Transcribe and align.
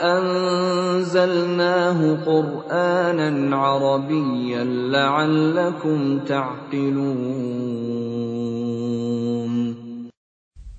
anzalnahu 0.04 2.28
Qur'anan 2.28 3.56
Arabiyyan 3.56 4.92
la'allakum 4.92 6.28
ta'qilun. 6.28 7.24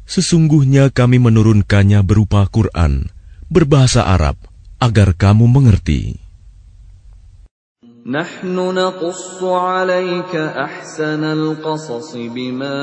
Sesungguhnya 0.05 0.93
kami 0.93 1.25
menurunkannya 1.25 2.05
berupa 2.05 2.45
Quran, 2.53 3.09
berbahasa 3.49 4.05
Arab, 4.05 4.37
agar 4.77 5.17
kamu 5.17 5.49
mengerti. 5.49 6.24
نحن 8.05 8.53
نقص 8.53 9.41
عليك 9.41 10.37
أحسن 10.37 11.25
القصص 11.25 12.17
بما 12.37 12.81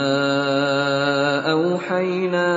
أوحينا 1.46 2.50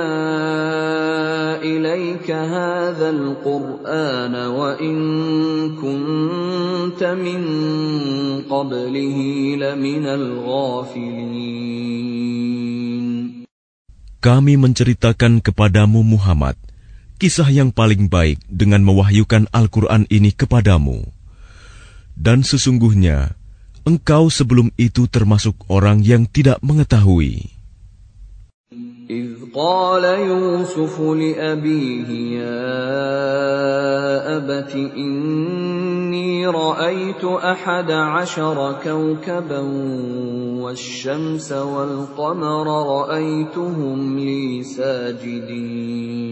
إليك 1.61 2.25
هذا 2.31 3.09
القرآن 3.09 4.33
وإن 4.33 4.97
كنت 5.77 7.01
من 7.05 7.41
قبله 8.49 9.17
لمن 9.61 10.05
الغافلين 10.09 11.45
Kami 14.25 14.57
menceritakan 14.57 15.37
kepadamu 15.37 16.01
Muhammad 16.01 16.57
kisah 17.21 17.45
yang 17.45 17.69
paling 17.69 18.09
baik 18.09 18.41
dengan 18.49 18.81
mewahyukan 18.81 19.45
Al-Quran 19.53 20.09
ini 20.09 20.33
kepadamu. 20.33 21.14
Dan 22.18 22.44
sesungguhnya, 22.44 23.32
engkau 23.88 24.28
sebelum 24.28 24.68
itu 24.76 25.08
termasuk 25.08 25.56
orang 25.72 26.04
yang 26.04 26.28
tidak 26.28 26.60
mengetahui. 26.60 27.60
إذ 29.10 29.50
قال 29.54 30.04
يوسف 30.04 31.00
لأبيه 31.00 32.38
يا 32.38 32.70
أبت 34.38 34.74
إني 34.94 36.46
رأيت 36.46 37.24
أحد 37.24 37.90
عشر 37.90 38.78
كوكبا 38.84 39.58
والشمس 40.62 41.52
والقمر 41.52 42.66
رأيتهم 42.86 44.18
لي 44.18 44.62
ساجدين 44.62 46.30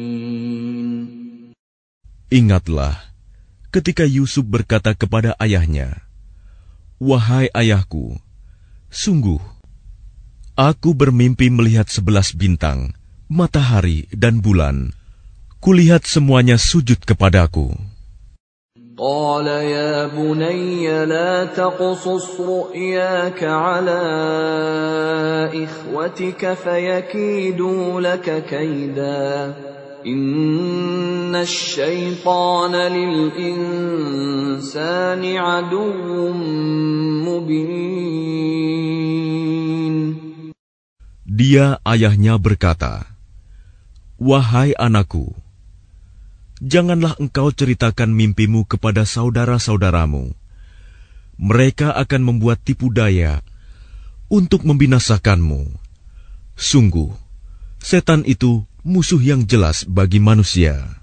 Ingatlah, 2.29 3.09
ketika 3.73 4.05
Yusuf 4.09 4.45
berkata 4.49 4.97
kepada 4.97 5.37
ayahnya, 5.39 6.03
"Wahai 6.97 7.53
ayahku, 7.53 8.17
sungguh 8.89 9.41
aku 10.59 10.97
bermimpi 10.97 11.53
melihat 11.53 11.87
sebelas 11.93 12.33
bintang, 12.33 12.97
matahari, 13.29 14.09
dan 14.11 14.41
bulan. 14.41 14.97
Kulihat 15.61 16.09
semuanya 16.09 16.57
sujud 16.57 17.03
kepadaku." 17.05 17.77
قال 18.99 19.47
يا 19.47 20.07
بني 20.11 21.07
لا 21.07 21.45
تقصص 21.45 22.41
رؤياك 22.41 23.45
على 23.45 24.03
إخوتك 25.55 26.55
فيكيدوا 26.55 28.01
لك 28.01 28.45
كيدا 28.51 29.55
إن 30.07 31.35
الشيطان 31.35 32.75
للإنسان 32.97 34.17
عدو 35.37 36.33
مبين 37.27 38.69
Dia 41.39 41.79
ayahnya 41.87 42.35
berkata, 42.35 43.07
"Wahai 44.19 44.75
anakku, 44.75 45.39
janganlah 46.59 47.15
engkau 47.23 47.55
ceritakan 47.55 48.11
mimpimu 48.11 48.67
kepada 48.67 49.07
saudara-saudaramu. 49.07 50.35
Mereka 51.39 51.95
akan 51.95 52.23
membuat 52.27 52.59
tipu 52.67 52.91
daya 52.91 53.47
untuk 54.27 54.67
membinasakanmu. 54.67 55.71
Sungguh, 56.59 57.15
setan 57.79 58.27
itu 58.27 58.67
musuh 58.88 59.20
yang 59.20 59.44
jelas 59.44 59.84
bagi 59.84 60.24
manusia." 60.24 61.03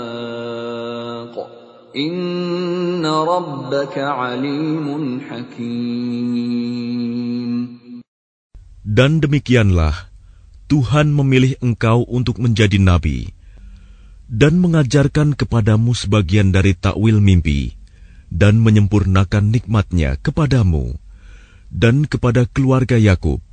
Dan 8.81 9.11
demikianlah 9.23 9.95
Tuhan 10.71 11.11
memilih 11.11 11.59
engkau 11.59 12.07
untuk 12.07 12.39
menjadi 12.39 12.79
nabi 12.79 13.31
dan 14.31 14.63
mengajarkan 14.63 15.35
kepadamu 15.35 15.91
sebagian 15.91 16.55
dari 16.55 16.71
takwil 16.71 17.19
mimpi 17.19 17.75
dan 18.31 18.63
menyempurnakan 18.63 19.51
nikmatnya 19.51 20.15
kepadamu 20.23 20.95
dan 21.67 22.07
kepada 22.07 22.47
keluarga 22.47 22.95
Yakub 22.95 23.43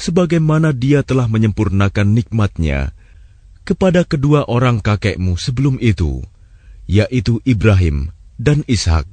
sebagaimana 0.00 0.72
dia 0.72 1.04
telah 1.04 1.28
menyempurnakan 1.28 2.16
nikmatnya 2.16 2.96
kepada 3.67 4.03
kedua 4.03 4.43
orang 4.47 4.83
kakekmu 4.83 5.39
sebelum 5.39 5.79
itu 5.79 6.23
yaitu 6.89 7.39
Ibrahim 7.47 8.11
dan 8.35 8.67
Ishak 8.67 9.07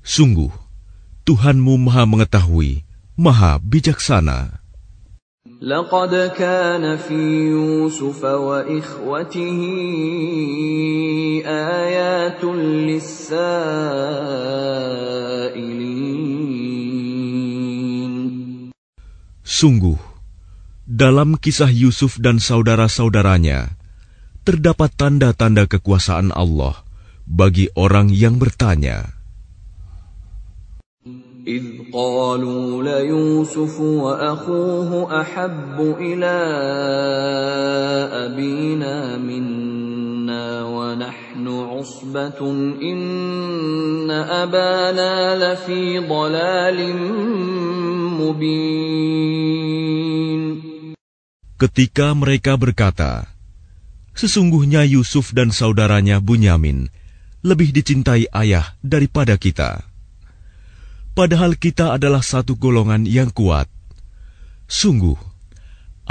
sungguh 0.00 0.52
Tuhanmu 1.24 1.80
maha 1.80 2.04
mengetahui 2.04 2.84
maha 3.16 3.60
bijaksana 3.60 4.64
لقد 5.64 6.32
كان 6.36 6.96
في 6.96 7.14
يوسف 7.48 8.24
وإخوته 8.24 9.60
آيات 11.46 12.44
للسائلين 12.44 13.54
Sungguh, 19.44 19.96
dalam 20.88 21.40
kisah 21.40 21.72
Yusuf 21.72 22.20
dan 22.20 22.36
saudara-saudaranya, 22.36 23.72
terdapat 24.44 24.92
tanda-tanda 24.92 25.64
kekuasaan 25.64 26.28
Allah 26.36 26.84
bagi 27.24 27.72
orang 27.72 28.12
yang 28.12 28.36
bertanya. 28.36 29.14
إذ 31.44 31.92
قالوا 31.92 32.82
ليوسف 32.82 33.80
وأخوه 33.80 35.20
أحب 35.20 35.76
إلى 36.00 36.36
أبينا 38.32 39.16
منا 39.20 40.64
ونحن 40.64 41.48
عصبة 41.48 42.40
إن 42.80 44.10
أبانا 44.10 45.36
لفي 45.36 45.98
ضلال 46.08 46.96
مبين 48.24 49.64
Ketika 51.64 52.12
mereka 52.12 52.60
berkata, 52.60 53.24
Sesungguhnya 54.12 54.84
Yusuf 54.84 55.32
dan 55.32 55.48
saudaranya 55.48 56.20
Bunyamin 56.20 56.92
lebih 57.40 57.72
dicintai 57.72 58.28
ayah 58.36 58.76
daripada 58.84 59.40
kita. 59.40 59.80
Padahal 61.16 61.56
kita 61.56 61.96
adalah 61.96 62.20
satu 62.20 62.52
golongan 62.52 63.08
yang 63.08 63.32
kuat. 63.32 63.64
Sungguh, 64.68 65.16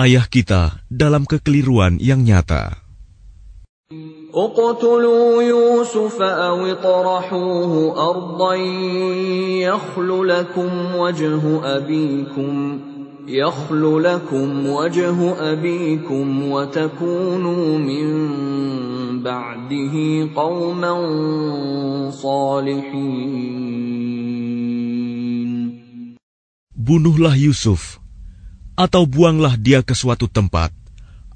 ayah 0.01 0.25
kita 0.25 0.81
dalam 0.89 1.29
kekeliruan 1.29 2.01
yang 2.01 2.25
nyata. 2.25 2.81
اقتلوا 4.33 5.43
يوسف 5.43 6.17
أو 6.21 6.65
اطرحوه 6.65 7.73
أرضا 8.09 8.53
يخل 9.61 10.09
لكم 10.27 10.95
وجه 10.95 11.43
أبيكم 11.77 12.53
يخل 13.27 14.03
لكم 14.03 14.67
وجه 14.67 15.17
أبيكم 15.53 16.51
وتكونوا 16.51 17.77
من 17.79 18.07
بعده 19.23 19.95
قوما 20.35 20.93
صالحين 22.11 23.63
Bunuhlah 26.83 27.39
Yusuf, 27.39 28.03
atau 28.75 29.07
buanglah 29.07 29.55
dia 29.55 29.79
ke 29.79 29.95
suatu 29.95 30.27
tempat, 30.27 30.75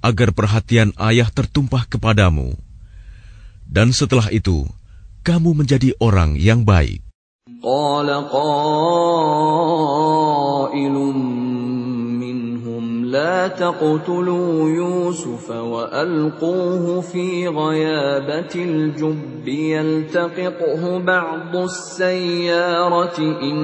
agar 0.04 0.36
perhatian 0.36 0.92
ayah 1.00 1.32
tertumpah 1.32 1.88
kepadamu. 1.88 2.52
Dan 3.64 3.96
setelah 3.96 4.28
itu, 4.28 4.68
kamu 5.24 5.56
menjadi 5.64 5.96
orang 6.04 6.36
yang 6.36 6.68
baik. 6.68 7.00
قال 7.64 8.06
قائل 8.12 9.08
منهم 10.78 11.41
لا 13.12 13.48
تقتلوا 13.48 14.70
يوسف 14.70 15.50
وألقوه 15.50 17.02
في 17.02 17.48
غيابة 17.48 18.54
الجب 18.56 19.48
يلتقطه 19.48 21.00
بعض 21.00 21.56
السيارة 21.56 23.18
إن 23.42 23.58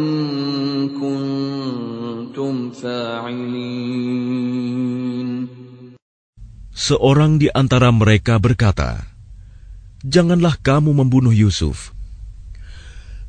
كنتم 1.00 2.70
فاعلين 2.72 4.24
Seorang 6.74 7.38
di 7.40 7.48
antara 7.54 7.94
mereka 7.94 8.42
berkata, 8.42 9.08
"Janganlah 10.04 10.58
kamu 10.60 10.92
membunuh 10.92 11.32
Yusuf, 11.32 11.94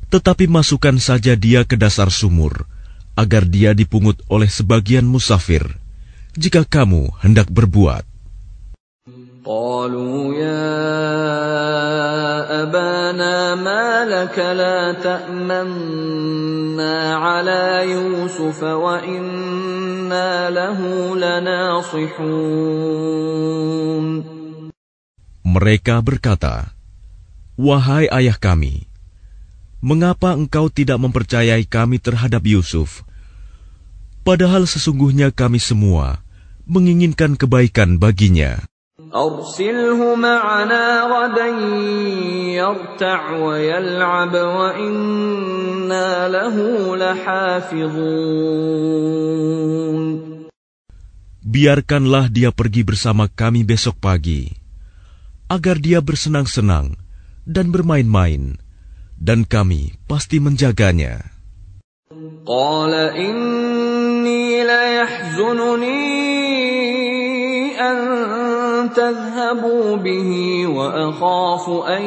tetapi 0.09 0.49
masukkan 0.49 0.97
saja 0.99 1.37
dia 1.37 1.61
ke 1.63 1.77
dasar 1.77 2.09
sumur, 2.09 2.67
agar 3.15 3.47
dia 3.47 3.71
dipungut 3.71 4.19
oleh 4.27 4.51
sebagian 4.51 5.07
musafir, 5.07 5.79
jika 6.37 6.67
kamu 6.67 7.13
hendak 7.21 7.47
berbuat." 7.49 8.05
قالوا 9.45 10.33
يا 10.41 10.73
أبانا 12.65 13.55
ما 13.61 14.01
لك 14.09 14.33
لا 14.33 14.97
تأمنا 14.97 16.15
على 17.15 17.85
يوسف 17.93 18.63
وإنا 18.63 20.49
له 20.49 20.79
لناصحون 21.13 22.65
Mereka 25.45 26.01
berkata, 26.01 26.73
"Wahai 27.53 28.09
ayah 28.09 28.35
kami, 28.41 28.89
mengapa 29.79 30.33
engkau 30.33 30.73
tidak 30.73 30.97
mempercayai 30.97 31.69
kami 31.69 32.01
terhadap 32.01 32.41
Yusuf? 32.49 33.05
padahal 34.22 34.68
sesungguhnya 34.68 35.32
kami 35.32 35.58
semua 35.58 36.20
menginginkan 36.70 37.34
kebaikan 37.34 37.98
baginya. 37.98 38.62
Biarkanlah 51.50 52.24
dia 52.30 52.54
pergi 52.54 52.82
bersama 52.86 53.26
kami 53.26 53.66
besok 53.66 53.98
pagi, 53.98 54.54
agar 55.50 55.82
dia 55.82 55.98
bersenang-senang 55.98 56.94
dan 57.42 57.74
bermain-main, 57.74 58.62
dan 59.18 59.42
kami 59.42 59.98
pasti 60.06 60.38
menjaganya. 60.38 61.34
Qala 62.46 63.18
inna 63.18 63.69
إني 64.20 64.68
لا 64.68 65.00
يحزنني 65.00 65.96
أن 67.80 67.96
تذهبوا 68.92 69.96
به 69.96 70.30
وأخاف 70.68 71.64
an 71.88 72.04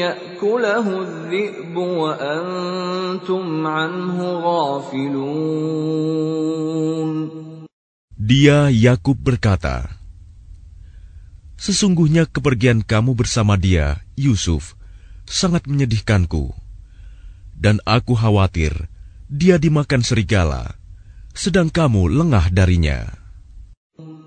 يأكله 0.00 0.86
الذئب 1.02 1.76
وأنتم 1.76 3.66
عنه 3.66 4.18
غافلون. 4.40 5.52
Dia 8.16 8.72
Yakub 8.72 9.20
berkata 9.20 10.00
Sesungguhnya 11.60 12.24
kepergian 12.24 12.80
kamu 12.80 13.12
bersama 13.12 13.60
dia 13.60 14.00
Yusuf 14.16 14.80
sangat 15.28 15.68
menyedihkanku 15.68 16.56
dan 17.52 17.78
aku 17.84 18.16
khawatir 18.16 18.88
dia 19.28 19.56
dimakan 19.60 20.04
serigala 20.04 20.81
sedang 21.31 21.69
kamu 21.69 22.09
lengah 22.09 22.49
darinya. 22.49 23.27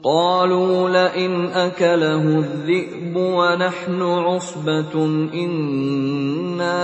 قالوا 0.01 0.89
لئن 0.89 1.53
أكله 1.53 2.25
الذئب 2.25 3.13
ونحن 3.17 4.01
عصبة 4.03 4.95
إنا 5.37 6.81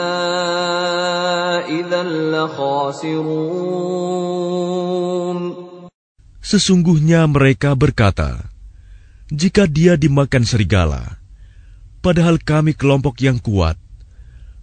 إذا 1.64 2.02
لخاسرون 2.04 3.76
Sesungguhnya 6.46 7.26
mereka 7.26 7.74
berkata, 7.74 8.46
Jika 9.34 9.66
dia 9.66 9.98
dimakan 9.98 10.46
serigala, 10.46 11.18
padahal 11.98 12.38
kami 12.38 12.70
kelompok 12.70 13.18
yang 13.18 13.42
kuat, 13.42 13.74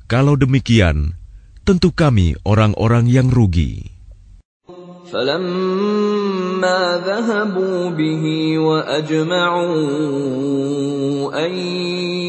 kalau 0.07 0.39
demikian, 0.39 1.11
tentu 1.67 1.91
kami 1.91 2.39
orang-orang 2.47 3.11
yang 3.11 3.27
rugi. 3.27 3.91
فلما 5.12 7.02
ذهبوا 7.06 7.90
به 7.90 8.24
وأجمعوا 8.58 9.76
أن 11.46 11.52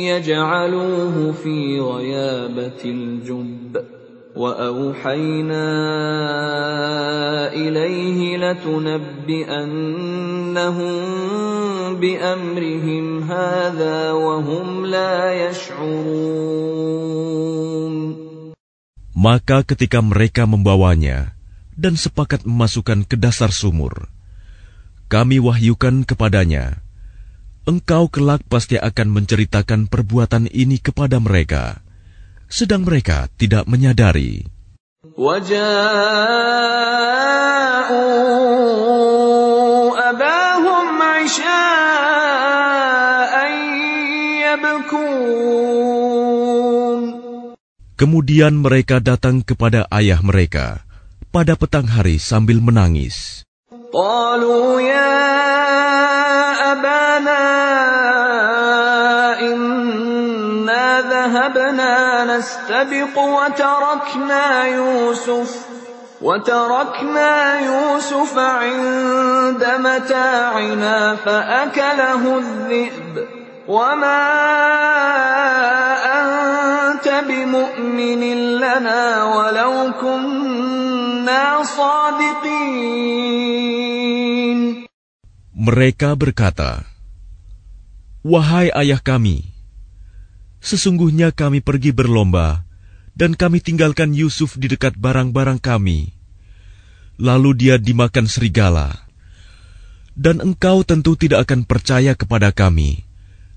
يجعلوه 0.08 1.32
في 1.32 1.80
غيابة 1.80 2.82
الجب 2.86 3.78
وأوحينا 4.36 5.68
إليه 7.54 8.38
لتنبئنهم 8.38 9.80
بأمرهم 11.96 13.24
هذا 13.24 14.12
وهم 14.12 14.86
لا 14.86 15.34
يشعرون 15.50 16.90
Maka 19.20 19.68
ketika 19.68 20.00
mereka 20.00 20.48
membawanya 20.48 21.36
dan 21.80 21.96
sepakat 21.96 22.44
memasukkan 22.44 23.08
ke 23.08 23.16
dasar 23.16 23.56
sumur. 23.56 24.12
Kami 25.08 25.40
wahyukan 25.40 26.04
kepadanya, 26.04 26.84
engkau 27.64 28.12
kelak 28.12 28.44
pasti 28.52 28.76
akan 28.76 29.08
menceritakan 29.16 29.88
perbuatan 29.88 30.52
ini 30.52 30.78
kepada 30.78 31.18
mereka, 31.24 31.80
sedang 32.52 32.84
mereka 32.84 33.32
tidak 33.40 33.66
menyadari. 33.66 34.44
Kemudian 48.00 48.64
mereka 48.64 49.04
datang 49.04 49.44
kepada 49.44 49.84
ayah 49.92 50.24
mereka, 50.24 50.88
pada 51.30 51.54
petang 51.54 51.86
hari 51.86 52.18
sambil 52.18 52.58
menangis. 52.58 53.46
قالوا 53.94 54.82
يا 54.82 55.18
أبانا 56.72 57.46
إنا 59.42 61.02
ذهبنا 61.02 62.26
نستبق 62.38 63.16
وتركنا 63.18 64.66
يوسف 64.66 65.50
وتركنا 66.22 67.60
يوسف 67.60 68.38
عند 68.38 69.64
متاعنا 69.80 71.16
فأكله 71.26 72.38
الذئب 72.38 73.28
وما 73.68 74.26
أنت 76.22 77.08
بمؤمن 77.28 78.22
لنا 78.60 79.24
ولو 79.24 79.92
كنا 80.02 81.09
Mereka 85.55 86.13
berkata, 86.15 86.85
"Wahai 88.21 88.69
ayah 88.73 89.01
kami, 89.01 89.55
sesungguhnya 90.65 91.33
kami 91.33 91.61
pergi 91.65 91.93
berlomba 91.93 92.65
dan 93.15 93.39
kami 93.39 93.63
tinggalkan 93.63 94.11
Yusuf 94.13 94.59
di 94.59 94.67
dekat 94.67 94.99
barang-barang 94.99 95.63
kami. 95.63 96.11
Lalu 97.15 97.51
dia 97.55 97.79
dimakan 97.79 98.27
serigala. 98.27 98.91
Dan 100.15 100.43
engkau 100.43 100.83
tentu 100.87 101.19
tidak 101.19 101.47
akan 101.51 101.67
percaya 101.67 102.15
kepada 102.15 102.55
kami, 102.55 103.03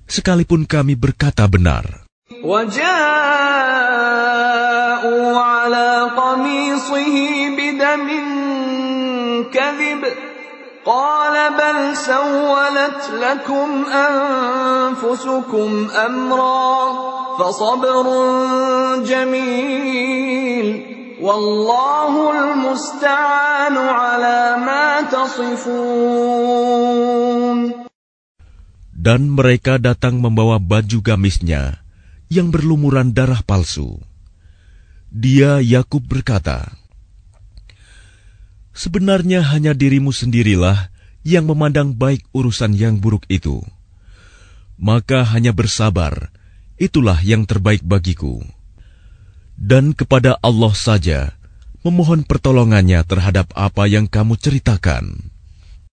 sekalipun 0.10 0.66
kami 0.66 0.98
berkata 0.98 1.46
benar. 1.46 2.08
وجاءوا 2.28 2.88
على 5.40 6.12
قميصه 6.12 7.31
بدم 7.92 8.08
كذب 9.52 10.02
قال 10.88 11.36
بل 11.60 11.98
سولت 11.98 13.02
لكم 13.20 13.86
أنفسكم 13.92 15.70
أمرا 15.92 16.72
فصبر 17.40 18.06
جميل 19.04 20.68
والله 21.22 22.14
المستعان 22.32 23.76
على 23.78 24.56
ما 24.64 25.02
تصفون 25.12 26.78
Dan 28.98 29.32
mereka 29.32 29.80
datang 29.80 30.20
membawa 30.20 30.60
baju 30.60 31.00
gamisnya 31.00 31.80
yang 32.28 32.52
berlumuran 32.52 33.16
darah 33.16 33.40
palsu. 33.40 34.04
Dia 35.08 35.64
Yakub 35.64 36.04
berkata, 36.04 36.76
Sebenarnya 38.78 39.42
hanya 39.42 39.74
dirimu 39.74 40.14
sendirilah 40.14 40.94
yang 41.26 41.50
memandang 41.50 41.98
baik 41.98 42.24
urusan 42.32 42.78
yang 42.78 43.02
buruk 43.02 43.26
itu. 43.28 43.66
Maka 44.78 45.26
hanya 45.34 45.50
bersabar, 45.50 46.30
itulah 46.78 47.18
yang 47.26 47.50
terbaik 47.50 47.82
bagiku. 47.82 48.46
Dan 49.58 49.98
kepada 49.98 50.38
Allah 50.46 50.74
saja 50.78 51.34
memohon 51.82 52.22
pertolongannya 52.22 53.02
terhadap 53.02 53.50
apa 53.58 53.90
yang 53.90 54.06
kamu 54.06 54.38
ceritakan. 54.38 55.34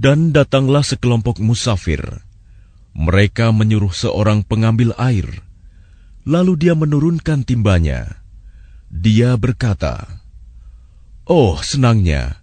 Dan 0.00 0.32
datanglah 0.32 0.80
sekelompok 0.80 1.44
musafir 1.44 2.24
mereka 2.96 3.52
menyuruh 3.52 3.92
seorang 3.92 4.42
pengambil 4.42 4.96
air, 4.96 5.28
lalu 6.24 6.56
dia 6.56 6.72
menurunkan 6.72 7.44
timbanya. 7.44 8.18
Dia 8.88 9.36
berkata, 9.36 10.24
"Oh, 11.28 11.60
senangnya, 11.60 12.40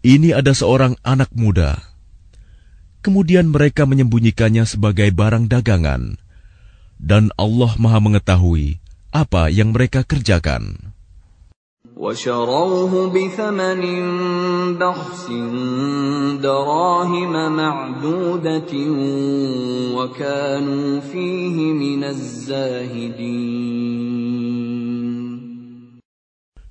ini 0.00 0.32
ada 0.32 0.56
seorang 0.56 0.96
anak 1.04 1.28
muda. 1.36 1.76
Kemudian 3.00 3.48
mereka 3.48 3.88
menyembunyikannya 3.88 4.68
sebagai 4.68 5.08
barang 5.12 5.48
dagangan, 5.48 6.20
dan 7.00 7.32
Allah 7.40 7.72
Maha 7.80 8.00
Mengetahui 8.00 8.76
apa 9.08 9.48
yang 9.48 9.72
mereka 9.72 10.04
kerjakan. 10.04 10.92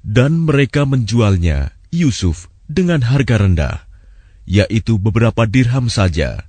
Dan 0.09 0.31
mereka 0.41 0.81
menjualnya, 0.89 1.77
Yusuf, 1.93 2.49
dengan 2.68 3.04
harga 3.04 3.40
rendah, 3.40 3.76
yaitu 4.49 4.97
beberapa 4.97 5.44
dirham 5.44 5.88
saja, 5.92 6.44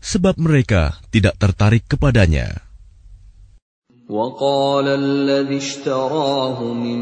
sebab 0.00 0.36
mereka 0.38 1.00
tidak 1.12 1.36
tertarik 1.40 1.84
kepadanya. 1.88 2.64
وقال 4.08 4.88
الذي 4.88 5.56
اشتراه 5.56 6.64
من 6.64 7.00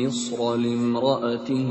مصر 0.00 0.56
لامرأته 0.56 1.70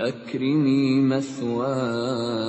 أكرمي 0.00 1.00
مثواه 1.00 2.48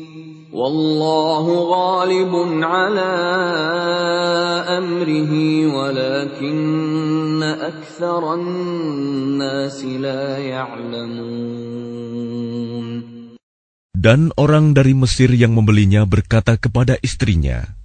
Wallahu 0.51 1.71
ghalibun 1.71 2.59
ala 2.59 3.15
amrihi 4.67 5.63
walakinna 5.63 7.71
aktsaran 7.71 8.43
nas 9.39 9.79
la 9.79 10.35
ya'lamun. 10.43 11.79
Dan 13.95 14.35
orang 14.35 14.75
dari 14.75 14.91
Mesir 14.91 15.31
yang 15.31 15.55
membelinya 15.55 16.03
berkata 16.03 16.59
kepada 16.59 16.99
istrinya, 16.99 17.79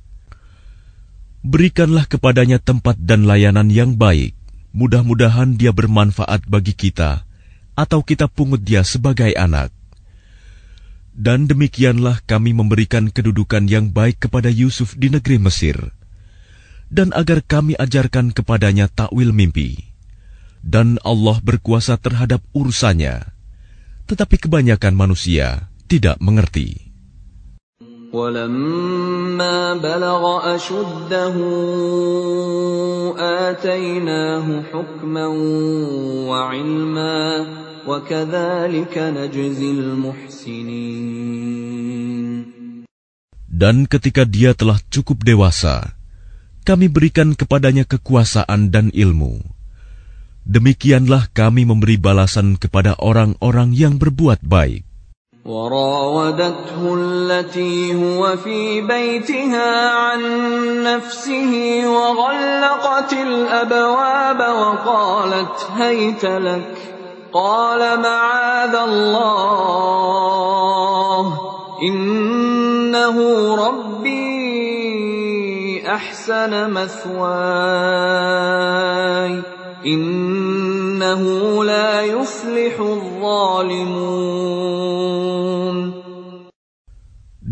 Berikanlah 1.46 2.10
kepadanya 2.10 2.58
tempat 2.58 2.98
dan 2.98 3.30
layanan 3.30 3.70
yang 3.70 3.94
baik. 3.94 4.34
Mudah-mudahan 4.74 5.54
dia 5.54 5.70
bermanfaat 5.70 6.50
bagi 6.50 6.74
kita, 6.74 7.22
atau 7.78 8.02
kita 8.02 8.26
pungut 8.26 8.66
dia 8.66 8.82
sebagai 8.82 9.30
anak. 9.38 9.70
Dan 11.15 11.45
demikianlah 11.45 12.23
kami 12.23 12.55
memberikan 12.55 13.11
kedudukan 13.11 13.67
yang 13.67 13.91
baik 13.91 14.25
kepada 14.25 14.47
Yusuf 14.47 14.95
di 14.95 15.11
negeri 15.11 15.43
Mesir, 15.43 15.75
dan 16.87 17.11
agar 17.11 17.43
kami 17.43 17.75
ajarkan 17.75 18.31
kepadanya 18.31 18.87
takwil 18.87 19.35
mimpi. 19.35 19.91
Dan 20.63 21.01
Allah 21.03 21.41
berkuasa 21.43 21.99
terhadap 21.99 22.39
urusannya, 22.55 23.27
tetapi 24.07 24.39
kebanyakan 24.39 24.93
manusia 24.95 25.67
tidak 25.91 26.15
mengerti. 26.23 26.91
ولما 28.11 29.73
بلغ 29.73 30.23
أشده 30.55 31.35
آتيناه 33.15 34.63
حكما 34.73 35.27
وعلما 36.27 37.45
وكذلك 37.74 37.74
نجزي 37.74 37.74
المحسنين 37.74 37.74
Dan 43.51 43.75
ketika 43.85 44.23
dia 44.25 44.51
telah 44.57 44.79
cukup 44.89 45.17
dewasa, 45.21 45.97
kami 46.61 46.87
berikan 46.89 47.33
kepadanya 47.33 47.85
kekuasaan 47.85 48.69
dan 48.69 48.93
ilmu. 48.93 49.41
Demikianlah 50.45 51.29
kami 51.33 51.69
memberi 51.69 52.01
balasan 52.01 52.57
kepada 52.57 52.97
orang-orang 52.97 53.77
yang 53.77 54.01
berbuat 54.01 54.41
baik. 54.41 54.89
وراودته 55.45 56.93
التي 56.97 57.95
هو 57.95 58.37
في 58.37 58.81
بيتها 58.81 59.89
عن 59.89 60.21
نفسه 60.83 61.53
وغلقت 61.89 63.13
الابواب 63.13 64.39
وقالت 64.39 65.57
هيت 65.77 66.25
لك 66.25 66.94
الله 68.84 69.86
إنه 71.82 73.16
ربي 73.54 74.26
أحسن 75.86 76.70
مثواي 76.70 77.42
إنه 79.86 81.22
لا 81.64 82.02
يفلح 82.02 82.80
الظالمون 82.80 84.56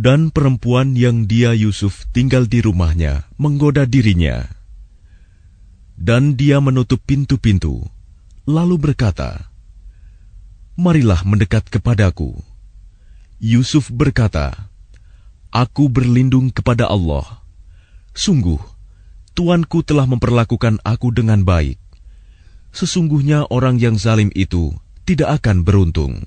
Dan 0.05 0.29
perempuan 0.29 1.01
yang 1.01 1.25
dia 1.25 1.57
Yusuf 1.57 2.05
tinggal 2.13 2.45
di 2.45 2.61
rumahnya 2.61 3.25
menggoda 3.41 3.89
dirinya. 3.89 4.45
Dan 5.97 6.37
dia 6.37 6.61
menutup 6.61 7.01
pintu-pintu 7.09 7.89
lalu 8.45 8.77
berkata 8.77 9.54
Marilah 10.80 11.22
mendekat 11.28 11.68
kepadaku. 11.68 12.40
Yusuf 13.40 13.92
berkata, 13.92 14.56
Aku 15.50 15.90
berlindung 15.90 16.54
kepada 16.54 16.88
Allah. 16.88 17.42
Sungguh, 18.14 18.60
Tuanku 19.34 19.82
telah 19.88 20.04
memperlakukan 20.04 20.84
aku 20.84 21.16
dengan 21.16 21.42
baik. 21.48 21.80
Sesungguhnya 22.76 23.48
orang 23.50 23.80
yang 23.80 23.96
zalim 23.96 24.30
itu 24.36 24.76
tidak 25.08 25.42
akan 25.42 25.64
beruntung. 25.64 26.22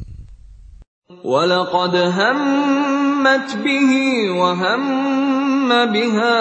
ولقد 1.22 1.94
همت 1.96 3.48
به 3.62 3.92
وهم 4.34 5.68
بها 5.68 6.38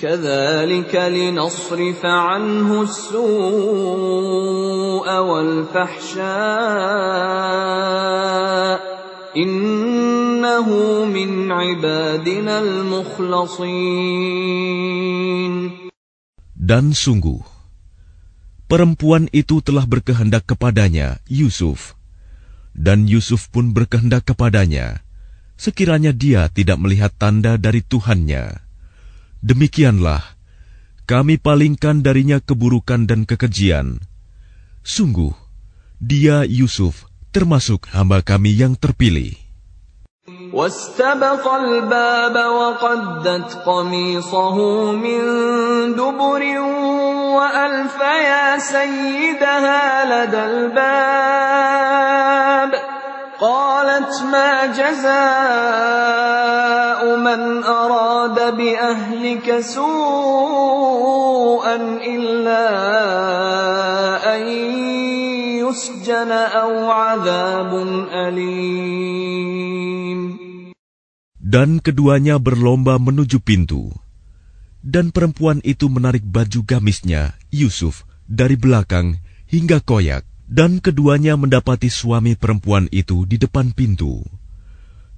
كذلك 0.00 0.92
لنصرف 0.92 2.04
عنه 2.04 2.82
السوء 2.82 3.26
والفحشاء 5.08 6.26
إنه 9.36 10.68
من 11.04 11.52
عبادنا 11.52 12.54
المخلصين 12.60 13.96
Dan 16.66 16.90
sungguh, 16.98 17.46
perempuan 18.66 19.30
itu 19.30 19.62
telah 19.62 19.86
berkehendak 19.86 20.50
kepadanya, 20.50 21.22
Yusuf. 21.30 21.94
Dan 22.74 23.06
Yusuf 23.06 23.54
pun 23.54 23.70
berkehendak 23.70 24.26
kepadanya, 24.26 24.98
sekiranya 25.54 26.10
dia 26.10 26.50
tidak 26.50 26.82
melihat 26.82 27.14
tanda 27.14 27.54
dari 27.54 27.86
Tuhannya. 27.86 28.66
Demikianlah, 29.44 30.24
kami 31.06 31.38
palingkan 31.38 32.02
darinya 32.02 32.42
keburukan 32.42 33.06
dan 33.06 33.28
kekejian. 33.28 34.02
Sungguh, 34.82 35.34
dia 36.02 36.42
Yusuf 36.46 37.06
termasuk 37.30 37.86
hamba 37.92 38.22
kami 38.26 38.56
yang 38.56 38.74
terpilih. 38.74 39.46
واستبق 40.52 41.46
الباب 41.46 42.34
وقدت 42.34 43.62
قميصه 43.66 44.56
من 44.92 45.20
دبر 45.94 46.42
وألف 47.38 47.96
يا 48.00 48.58
سيدها 48.58 50.04
لدى 50.10 50.44
الباب 50.44 52.06
قالت 53.40 54.12
ما 54.32 54.66
جزاء 54.72 55.16
من 57.20 57.40
أراد 57.64 58.56
بأهلك 58.56 59.60
سوءا 59.60 60.96
إلا 62.00 62.66
أن 64.36 64.42
يسجن 65.60 66.32
أو 66.32 66.90
عذاب 66.90 67.72
أليم 68.12 69.26
Dan 71.46 71.78
keduanya 71.78 72.42
berlomba 72.42 72.98
menuju 72.98 73.38
pintu. 73.38 73.94
Dan 74.82 75.14
perempuan 75.14 75.62
itu 75.62 75.86
menarik 75.86 76.26
baju 76.26 76.66
gamisnya, 76.66 77.38
Yusuf, 77.54 78.02
dari 78.26 78.58
belakang 78.58 79.22
hingga 79.46 79.78
koyak. 79.78 80.26
Dan 80.50 80.78
keduanya 80.78 81.34
mendapati 81.34 81.90
suami 81.90 82.38
perempuan 82.38 82.86
itu 82.94 83.26
di 83.26 83.34
depan 83.34 83.74
pintu. 83.74 84.22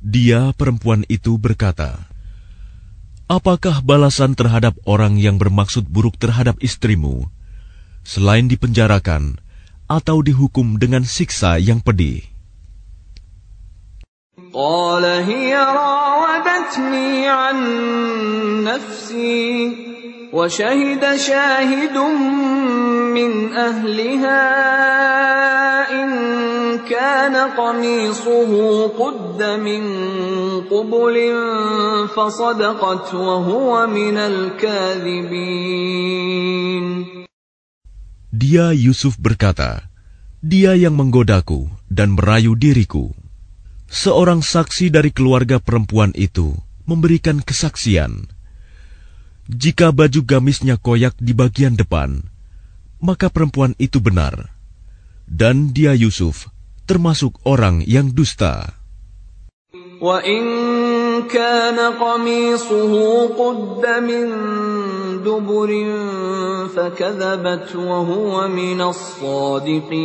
Dia, 0.00 0.56
perempuan 0.56 1.04
itu, 1.12 1.36
berkata, 1.36 2.08
Apakah 3.28 3.84
balasan 3.84 4.32
terhadap 4.32 4.72
orang 4.88 5.20
yang 5.20 5.36
bermaksud 5.36 5.84
buruk 5.84 6.16
terhadap 6.16 6.56
istrimu, 6.64 7.28
selain 8.00 8.48
dipenjarakan 8.48 9.36
atau 9.84 10.24
dihukum 10.24 10.80
dengan 10.80 11.04
siksa 11.04 11.60
yang 11.60 11.84
pedih? 11.84 12.24
قال 14.52 15.04
هي 15.04 15.52
راودتني 15.54 17.28
عن 17.28 17.56
نفسي 18.64 19.76
وشهد 20.32 21.16
شاهد 21.16 21.96
من 23.13 23.53
أهلها 23.53 24.41
إن 25.93 26.09
كان 26.89 27.35
قميصه 27.53 28.51
قد 28.87 29.43
من 29.61 29.83
قبل 30.65 31.15
فصدقت 32.17 33.13
وهو 33.13 33.87
من 33.87 34.17
الكاذبين 34.17 35.53
Dia 38.33 38.73
Yusuf 38.73 39.21
berkata 39.21 39.85
Dia 40.41 40.73
yang 40.73 40.97
menggodaku 40.97 41.69
dan 41.85 42.17
merayu 42.17 42.57
diriku 42.57 43.13
Seorang 43.93 44.41
saksi 44.41 44.89
dari 44.89 45.13
keluarga 45.13 45.61
perempuan 45.61 46.09
itu 46.17 46.57
memberikan 46.89 47.45
kesaksian. 47.45 48.25
Jika 49.45 49.93
baju 49.93 50.25
gamisnya 50.25 50.81
koyak 50.81 51.13
di 51.21 51.37
bagian 51.37 51.77
depan, 51.77 52.32
maka 53.02 53.30
perempuan 53.30 53.78
itu 53.78 54.02
benar. 54.02 54.54
Dan 55.28 55.76
dia 55.76 55.92
Yusuf 55.92 56.48
termasuk 56.88 57.36
orang 57.44 57.84
yang 57.84 58.10
dusta. 58.12 58.78
وإن 59.98 60.42
كان 61.26 61.74
قميصه 61.98 62.92
قد 63.34 63.82
من 64.06 64.26
دبر 65.26 65.70
فكذبت 66.70 67.76
وهو 67.76 68.48
من 68.48 68.80
الصادقين 68.80 69.98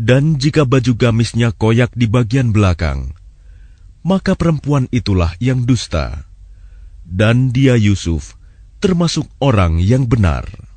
Dan 0.00 0.40
jika 0.40 0.64
baju 0.64 0.96
gamisnya 0.96 1.52
koyak 1.52 1.92
di 1.92 2.08
bagian 2.08 2.56
belakang, 2.56 3.12
maka 4.00 4.32
perempuan 4.32 4.88
itulah 4.88 5.36
yang 5.36 5.68
dusta. 5.68 6.24
Dan 7.04 7.52
dia 7.52 7.76
Yusuf 7.76 8.40
termasuk 8.80 9.28
orang 9.40 9.78
yang 9.78 10.08
benar. 10.08 10.70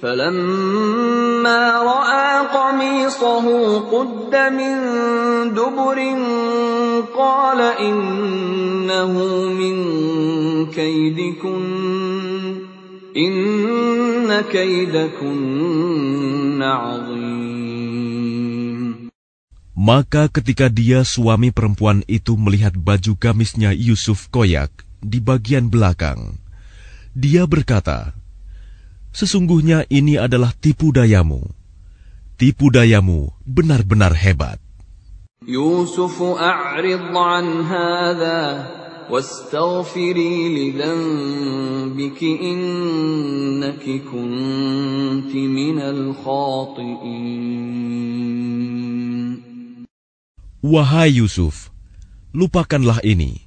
فلما 0.00 1.62
رأى 1.84 2.30
قميصه 2.48 3.46
قد 3.92 4.32
من 4.56 4.74
دبر 5.52 5.98
قال 7.12 7.60
إنه 7.60 9.12
من 9.52 9.76
كيدكن 10.72 11.64
إن 13.16 14.40
كيدكن 14.40 15.42
عظيم 16.62 17.44
Maka 19.74 20.32
ketika 20.32 20.72
dia 20.72 21.04
suami 21.04 21.52
perempuan 21.52 22.08
itu 22.08 22.40
melihat 22.40 22.72
baju 22.72 23.20
gamisnya 23.20 23.68
Yusuf 23.76 24.32
koyak 24.32 24.72
di 25.04 25.20
bagian 25.20 25.68
belakang, 25.68 26.40
dia 27.18 27.46
berkata, 27.46 28.12
Sesungguhnya 29.14 29.86
ini 29.86 30.18
adalah 30.18 30.50
tipu 30.58 30.90
dayamu. 30.90 31.46
Tipu 32.34 32.74
dayamu 32.74 33.30
benar-benar 33.46 34.10
hebat. 34.10 34.58
يوسف 35.44 36.22
أعرض 36.22 37.12
عن 37.16 37.46
هذا 37.68 38.70
واستغفري 39.10 40.34
لذنبك 40.56 42.22
إنك 42.22 43.84
كنت 44.08 45.32
من 45.36 45.78
الخاطئين 45.78 47.44
Wahai 50.64 51.20
Yusuf, 51.20 51.68
lupakanlah 52.32 53.04
ini. 53.04 53.44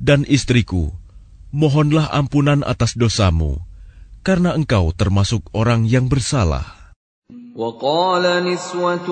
Dan 0.00 0.24
istriku, 0.24 0.96
mohonlah 1.51 2.07
ampunan 2.11 2.63
atas 2.63 2.95
dosamu, 2.95 3.59
karena 4.23 4.55
engkau 4.55 4.95
termasuk 4.95 5.45
orang 5.51 5.85
yang 5.85 6.07
bersalah. 6.07 6.81
وقال 7.51 8.23
نسوة 8.47 9.07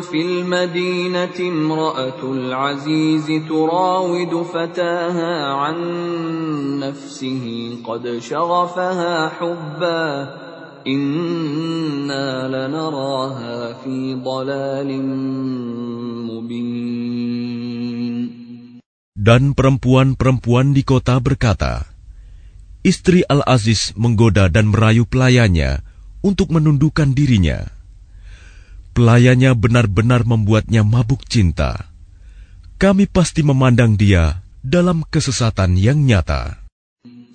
في 0.00 0.20
المدينة 0.22 1.38
امرأة 1.38 2.20
العزيز 2.22 3.26
تراود 3.48 4.42
فتاها 4.42 5.34
عن 5.54 5.76
نفسه 6.82 7.44
قد 7.86 8.18
شغفها 8.18 9.28
حبا 9.28 10.34
إنا 10.86 12.28
لنراها 12.50 13.72
في 13.72 14.14
ضلال 14.14 14.90
مبين 16.26 17.03
Dan 19.24 19.56
perempuan-perempuan 19.56 20.76
di 20.76 20.84
kota 20.84 21.16
berkata, 21.16 21.88
Istri 22.84 23.24
Al-Aziz 23.24 23.96
menggoda 23.96 24.52
dan 24.52 24.68
merayu 24.68 25.08
pelayannya 25.08 25.80
untuk 26.20 26.52
menundukkan 26.52 27.16
dirinya. 27.16 27.64
Pelayannya 28.92 29.56
benar-benar 29.56 30.28
membuatnya 30.28 30.84
mabuk 30.84 31.24
cinta. 31.24 31.88
Kami 32.76 33.08
pasti 33.08 33.40
memandang 33.40 33.96
dia 33.96 34.44
dalam 34.60 35.00
kesesatan 35.08 35.80
yang 35.80 36.04
nyata. 36.04 36.63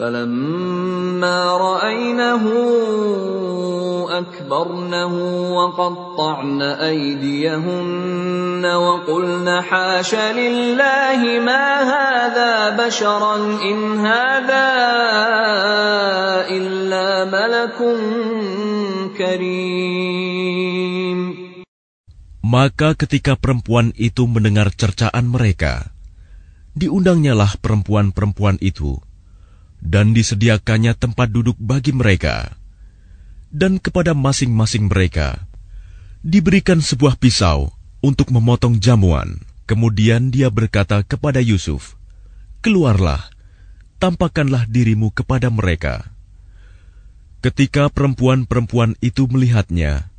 فلما 0.00 1.56
رأينه 1.56 2.44
أكبرنه 4.18 5.14
وقطعن 5.56 6.62
أيديهن 6.62 8.64
وقلن 8.64 9.60
حاش 9.60 10.14
لله 10.14 11.20
ما 11.40 11.66
هذا 11.80 12.76
بشرا 12.76 13.36
إن 13.64 13.78
هذا 14.04 14.68
إلا 16.52 17.24
ملك 17.24 17.78
كريم 19.16 21.20
Maka 22.46 22.94
ketika 22.94 23.34
perempuan 23.34 23.90
itu 23.98 24.30
mendengar 24.30 24.70
cercaan 24.70 25.26
mereka, 25.26 25.90
diundangnyalah 26.78 27.58
perempuan-perempuan 27.58 28.62
itu 28.62 29.02
dan 29.81 30.13
disediakannya 30.13 30.93
tempat 30.93 31.33
duduk 31.33 31.57
bagi 31.57 31.91
mereka, 31.91 32.53
dan 33.49 33.81
kepada 33.81 34.13
masing-masing 34.13 34.87
mereka 34.87 35.49
diberikan 36.21 36.79
sebuah 36.79 37.17
pisau 37.17 37.73
untuk 37.99 38.29
memotong 38.29 38.77
jamuan. 38.77 39.41
Kemudian 39.65 40.29
dia 40.29 40.51
berkata 40.51 41.01
kepada 41.01 41.39
Yusuf, 41.41 41.95
"Keluarlah, 42.61 43.31
tampakkanlah 43.97 44.69
dirimu 44.69 45.09
kepada 45.15 45.49
mereka." 45.49 46.11
Ketika 47.41 47.89
perempuan-perempuan 47.89 48.99
itu 49.01 49.25
melihatnya, 49.25 50.13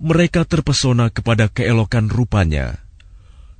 mereka 0.00 0.48
terpesona 0.48 1.12
kepada 1.12 1.52
keelokan 1.52 2.08
rupanya, 2.08 2.80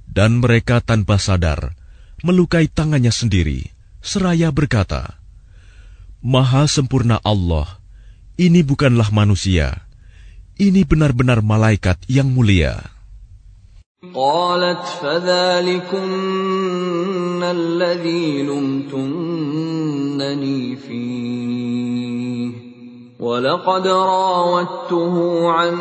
dan 0.09 0.41
mereka 0.41 0.81
tanpa 0.81 1.21
sadar 1.21 1.77
melukai 2.25 2.71
tangannya 2.71 3.13
sendiri, 3.13 3.77
seraya 4.01 4.49
berkata, 4.55 5.21
Maha 6.26 6.70
sempurna 6.70 7.18
Allah, 7.26 7.82
ini 8.38 8.62
bukanlah 8.62 9.10
manusia, 9.10 9.90
ini 10.62 10.86
benar-benar 10.86 11.42
malaikat 11.42 11.98
yang 12.06 12.30
mulia. 12.30 12.92
قالت 14.02 14.82
فذلكن 15.02 16.02
الذي 17.44 18.44
لمتنني 18.50 19.56
فيه 20.76 22.52
ولقد 23.20 23.88
راودته 23.88 25.16
عن 25.50 25.76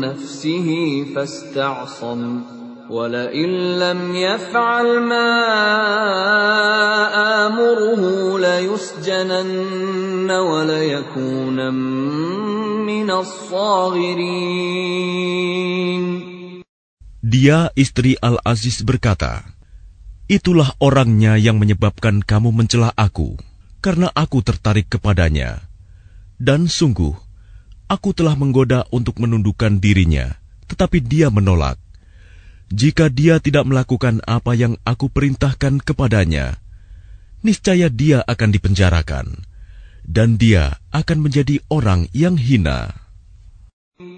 نفسه 0.00 0.68
فاستعصم 1.14 2.40
ولئن 2.90 3.78
لم 3.78 4.00
يفعل 4.14 4.88
ما 5.06 5.30
آمره 7.46 8.02
ليسجنن 8.38 10.30
وليكون 10.30 11.58
من 12.82 13.08
الصاغرين 13.10 14.60
Dia 17.20 17.70
istri 17.78 18.18
Al-Aziz 18.18 18.82
berkata, 18.82 19.54
Itulah 20.26 20.74
orangnya 20.82 21.38
yang 21.38 21.62
menyebabkan 21.62 22.26
kamu 22.26 22.50
mencela 22.50 22.90
aku, 22.98 23.38
karena 23.78 24.10
aku 24.10 24.42
tertarik 24.42 24.90
kepadanya. 24.90 25.62
Dan 26.42 26.66
sungguh, 26.66 27.14
aku 27.86 28.10
telah 28.18 28.34
menggoda 28.34 28.82
untuk 28.90 29.22
menundukkan 29.22 29.78
dirinya, 29.78 30.42
tetapi 30.66 30.98
dia 30.98 31.30
menolak. 31.30 31.78
Jika 32.70 33.10
dia 33.10 33.42
tidak 33.42 33.66
melakukan 33.66 34.22
apa 34.30 34.54
yang 34.54 34.78
aku 34.86 35.10
perintahkan 35.10 35.82
kepadanya, 35.82 36.62
niscaya 37.42 37.90
dia 37.90 38.22
akan 38.22 38.54
dipenjarakan, 38.54 39.42
dan 40.06 40.38
dia 40.38 40.78
akan 40.94 41.18
menjadi 41.26 41.58
orang 41.66 42.06
yang 42.14 42.38
hina. 42.38 42.94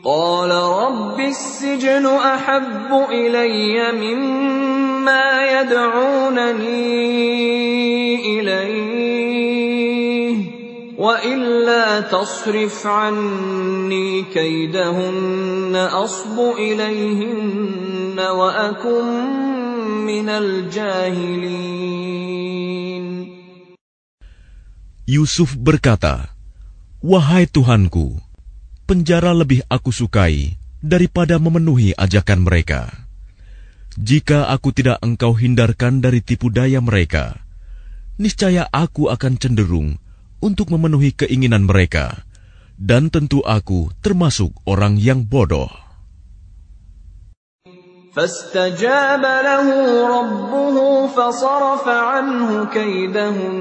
قال 0.05 0.51
رب 0.51 1.19
السجن 1.19 2.07
أحب 2.07 2.91
إلي 3.11 3.83
مما 3.99 5.27
يدعونني 5.59 6.79
إليه 8.38 8.96
وإلا 11.07 12.01
تصرف 12.01 12.87
عني 12.87 14.23
كيدهن 14.35 15.77
أصب 15.77 16.37
إليهن 16.59 18.19
وأكن 18.21 19.07
من 20.07 20.29
الجاهلين 20.29 21.83
Yusuf 25.03 25.59
berkata, 25.59 26.31
"Wahai 27.03 27.51
Tuhanku, 27.51 28.23
penjara 28.87 29.35
lebih 29.35 29.67
aku 29.67 29.91
sukai 29.91 30.55
daripada 30.79 31.43
memenuhi 31.43 31.91
ajakan 31.99 32.47
mereka. 32.47 32.87
Jika 33.99 34.49
aku 34.49 34.73
tidak 34.73 35.03
engkau 35.05 35.35
hindarkan 35.37 36.01
dari 36.01 36.23
tipu 36.25 36.49
daya 36.49 36.81
mereka, 36.81 37.43
niscaya 38.17 38.71
aku 38.73 39.11
akan 39.11 39.37
cenderung 39.37 39.99
untuk 40.43 40.73
memenuhi 40.75 41.15
keinginan 41.15 41.65
mereka, 41.69 42.25
dan 42.77 43.09
tentu 43.12 43.41
aku 43.47 43.93
termasuk 44.01 44.53
orang 44.67 44.97
yang 44.99 45.25
bodoh." 45.27 45.83
فاستجاب 48.12 49.25
له 49.25 49.67
ربه 50.05 50.77
فصرف 51.17 51.88
عنه 51.88 52.65
كيدهن 52.69 53.57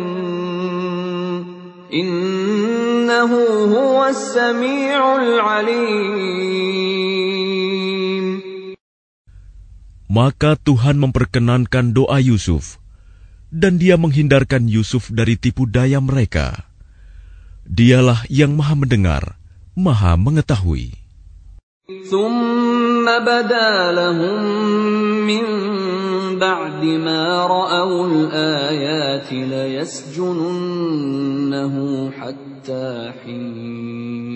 إنه 1.94 3.32
هو 3.72 3.98
السميع 4.12 5.00
العليم 5.16 6.52
Maka 10.12 10.60
Tuhan 10.60 11.00
memperkenankan 11.00 11.96
doa 11.96 12.20
Yusuf, 12.20 12.76
dan 13.52 13.76
dia 13.76 14.00
menghindarkan 14.00 14.66
Yusuf 14.72 15.12
dari 15.12 15.36
tipu 15.36 15.68
daya 15.68 16.00
mereka. 16.00 16.72
Dialah 17.68 18.24
yang 18.32 18.56
maha 18.56 18.76
mendengar, 18.80 19.36
maha 19.76 20.16
mengetahui. 20.16 21.02
ثم 21.92 23.04
بدا 23.04 23.92
لهم 23.92 24.40
من 25.28 25.46
بعد 26.40 26.84
ما 27.04 27.46
رأوا 27.46 28.08
الآيات 28.08 29.28
ليسجننه 29.34 30.46
حتى 32.16 33.12
حين 33.20 34.32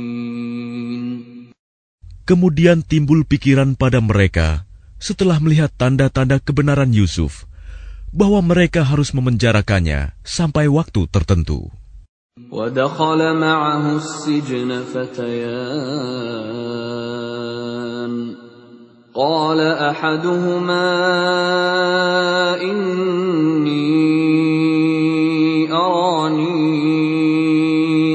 Kemudian 2.25 2.81
timbul 2.81 3.21
pikiran 3.21 3.77
pada 3.77 4.01
mereka 4.01 4.65
setelah 4.97 5.37
melihat 5.37 5.69
tanda-tanda 5.77 6.41
kebenaran 6.41 6.89
Yusuf 6.89 7.45
bahwa 8.15 8.39
mereka 8.39 8.81
harus 8.87 9.11
memenjarakannya 9.11 10.15
sampai 10.23 10.71
waktu 10.71 11.07
tertentu. 11.11 11.71
ودخل 12.51 13.33
معه 13.39 13.95
السجن 13.95 14.83
فتيان 14.91 16.15
قال 19.15 19.59
احدهما 19.61 20.91
اني 22.61 23.95
اراني 25.71 26.75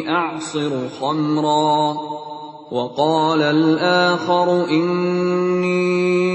اعصر 0.09 0.89
خمرا 1.01 1.97
وقال 2.71 3.43
الاخر 3.43 4.65
اني 4.71 6.34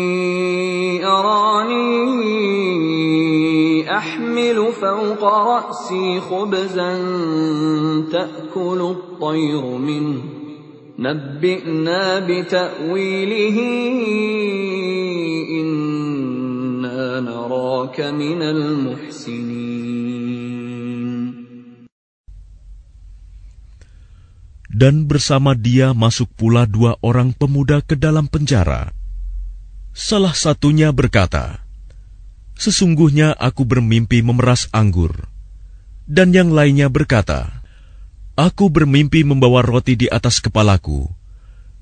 احمل 4.49 4.73
فوق 4.81 5.23
راسي 5.23 6.19
خبزا 6.19 6.91
تاكل 8.11 8.81
الطير 8.81 9.63
منه 9.77 10.21
نبئنا 10.99 12.19
بتاويله 12.19 13.57
انا 15.61 17.19
نراك 17.19 18.01
من 18.01 18.41
المحسنين 18.41 19.65
Dan 24.75 25.07
bersama 25.07 25.55
dia 25.55 25.95
masuk 25.95 26.27
pula 26.35 26.67
dua 26.67 26.99
orang 26.99 27.31
pemuda 27.31 27.79
ke 27.79 27.95
dalam 27.95 28.27
penjara. 28.27 28.91
Salah 29.95 30.35
satunya 30.35 30.91
berkata, 30.91 31.58
Sesungguhnya 32.60 33.32
aku 33.32 33.64
bermimpi 33.64 34.20
memeras 34.20 34.68
anggur. 34.68 35.32
Dan 36.04 36.36
yang 36.36 36.52
lainnya 36.52 36.92
berkata, 36.92 37.64
Aku 38.36 38.68
bermimpi 38.68 39.24
membawa 39.24 39.64
roti 39.64 39.96
di 39.96 40.06
atas 40.12 40.44
kepalaku. 40.44 41.08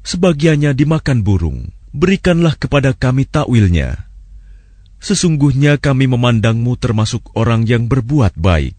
Sebagiannya 0.07 0.79
dimakan 0.79 1.27
burung. 1.27 1.75
Berikanlah 1.91 2.55
kepada 2.55 2.95
kami 2.95 3.27
takwilnya. 3.27 4.07
Sesungguhnya 5.03 5.83
kami 5.83 6.07
memandangmu 6.07 6.79
termasuk 6.79 7.27
orang 7.35 7.67
yang 7.67 7.91
berbuat 7.91 8.39
baik. 8.39 8.79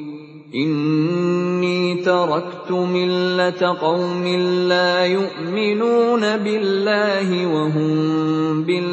Inni 0.51 2.03
taraktu 2.03 2.83
millata 2.83 3.71
qawmin 3.79 4.67
la 4.67 5.07
yu'minuna 5.07 6.35
billahi 6.43 7.39
wa 7.47 7.63
hum 7.71 8.67
bil. 8.67 8.91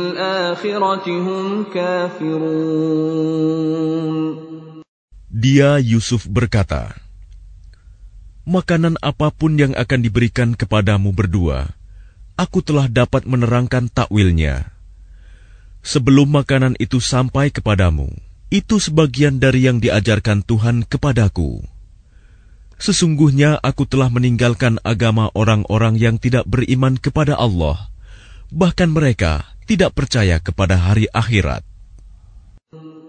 Dia 5.28 5.78
Yusuf 5.78 6.26
berkata, 6.26 6.98
Makanan 8.42 8.98
apa 8.98 9.30
pun 9.30 9.54
yang 9.54 9.74
akan 9.78 10.00
diberikan 10.02 10.58
kepadamu 10.58 11.14
berdua, 11.14 11.74
aku 12.34 12.62
telah 12.62 12.90
dapat 12.90 13.26
menerangkan 13.26 13.86
takwilnya. 13.86 14.74
Sebelum 15.86 16.26
makanan 16.26 16.74
itu 16.82 16.98
sampai 16.98 17.54
kepadamu, 17.54 18.10
itu 18.53 18.77
sebagian 18.77 19.41
dari 19.41 19.65
yang 19.65 19.81
diajarkan 19.81 20.45
Tuhan 20.45 20.85
kepadaku. 20.85 21.65
Sesungguhnya 22.77 23.57
aku 23.63 23.89
telah 23.89 24.13
meninggalkan 24.13 24.77
agama 24.85 25.33
orang-orang 25.33 25.97
yang 25.97 26.21
tidak 26.21 26.45
beriman 26.45 26.99
kepada 26.99 27.33
Allah, 27.39 27.89
bahkan 28.53 28.93
mereka 28.93 29.47
tidak 29.65 29.97
percaya 29.97 30.37
kepada 30.37 30.77
hari 30.77 31.09
akhirat. 31.09 31.63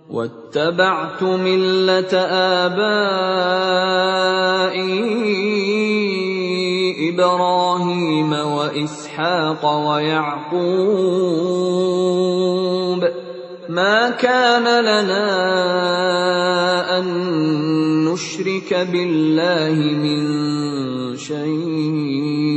واتبعت 0.04 1.22
ملة 1.22 2.12
آبائي 2.62 3.64
إبراهيم 7.10 8.32
وإسحاق 8.32 9.64
ويعقوب 9.64 11.24
ما 13.69 14.17
كان 14.17 14.65
لنا 14.65 15.29
أن 16.97 17.05
نشرك 18.09 18.73
بالله 18.73 19.77
من 19.77 20.21
شيء 21.17 22.49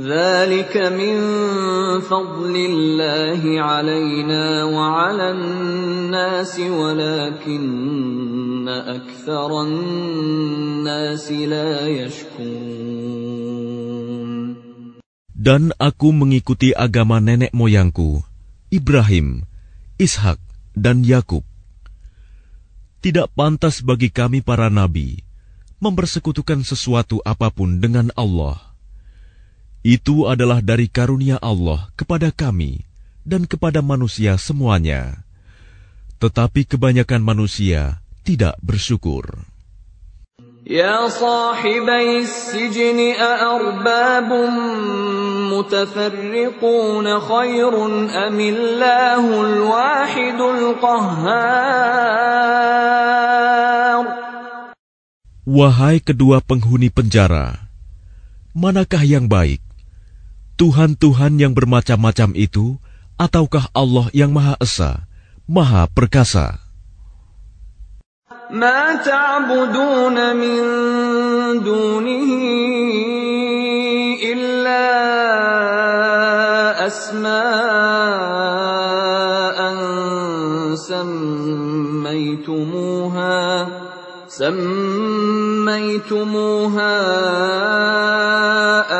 ذلك 0.00 0.76
من 0.96 1.16
فضل 2.00 2.54
الله 2.56 3.60
علينا 3.60 4.64
وعلى 4.64 5.30
الناس 5.30 6.60
ولكن 6.60 7.68
أكثر 8.68 9.62
الناس 9.62 11.32
لا 11.32 11.86
يشكرون 11.86 13.28
Dan 15.38 15.72
aku 15.78 16.12
mengikuti 16.12 16.74
agama 16.76 17.22
nenek 17.24 17.54
moyangku, 17.56 18.27
Ibrahim, 18.68 19.48
Ishak, 19.96 20.36
dan 20.76 21.00
Yakub. 21.00 21.40
Tidak 23.00 23.32
pantas 23.32 23.80
bagi 23.80 24.12
kami 24.12 24.44
para 24.44 24.68
nabi 24.68 25.24
mempersekutukan 25.80 26.60
sesuatu 26.68 27.24
apa 27.24 27.48
pun 27.48 27.80
dengan 27.80 28.12
Allah. 28.12 28.60
Itu 29.80 30.28
adalah 30.28 30.60
dari 30.60 30.92
karunia 30.92 31.40
Allah 31.40 31.88
kepada 31.96 32.28
kami 32.28 32.84
dan 33.24 33.48
kepada 33.48 33.80
manusia 33.80 34.36
semuanya. 34.36 35.24
Tetapi 36.20 36.68
kebanyakan 36.68 37.24
manusia 37.24 38.04
tidak 38.20 38.60
bersyukur. 38.60 39.47
يا 40.67 41.11
صاحبي 41.11 42.23
السجن 42.23 42.99
أأرباب 43.19 44.29
متفرقون 45.51 47.19
خير 47.19 47.73
أم 48.27 48.39
الله 48.39 49.23
الواحد 49.41 50.39
القهار 50.39 51.83
Wahai 55.43 55.99
kedua 55.99 56.39
penghuni 56.39 56.87
penjara, 56.87 57.67
manakah 58.55 59.03
yang 59.03 59.27
baik? 59.27 59.59
Tuhan-Tuhan 60.55 61.35
yang 61.35 61.51
bermacam-macam 61.51 62.31
itu, 62.39 62.79
ataukah 63.19 63.67
Allah 63.75 64.07
yang 64.15 64.31
Maha 64.31 64.55
Esa, 64.63 65.03
Maha 65.43 65.91
Perkasa? 65.91 66.63
ما 68.50 68.94
تعبدون 69.04 70.36
من 70.36 70.62
دونه 71.60 72.32
إلا 74.24 74.88
أسماء 76.86 77.38
سميتموها 82.08 82.68
سميتموها 84.28 85.28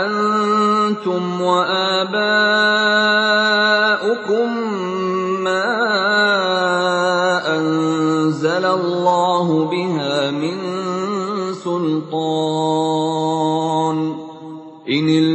أنتم 0.04 1.40
وآباؤكم. 1.40 2.67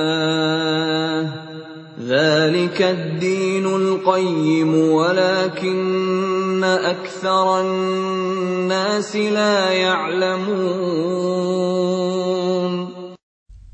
ذلك 2.06 2.78
الدين 2.82 3.66
القيم 3.66 4.70
ولكن 4.70 6.62
أكثر 6.62 7.60
الناس 7.60 9.16
لا 9.16 9.70
يعلمون. 9.74 11.10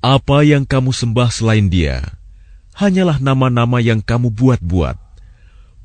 Apa 0.01 0.46
yang 0.46 0.62
kamu 0.64 0.94
sembah 0.94 1.29
selain 1.29 1.66
Dia? 1.68 2.16
Hanyalah 2.77 3.17
nama-nama 3.17 3.81
yang 3.81 4.05
kamu 4.05 4.29
buat-buat, 4.29 5.01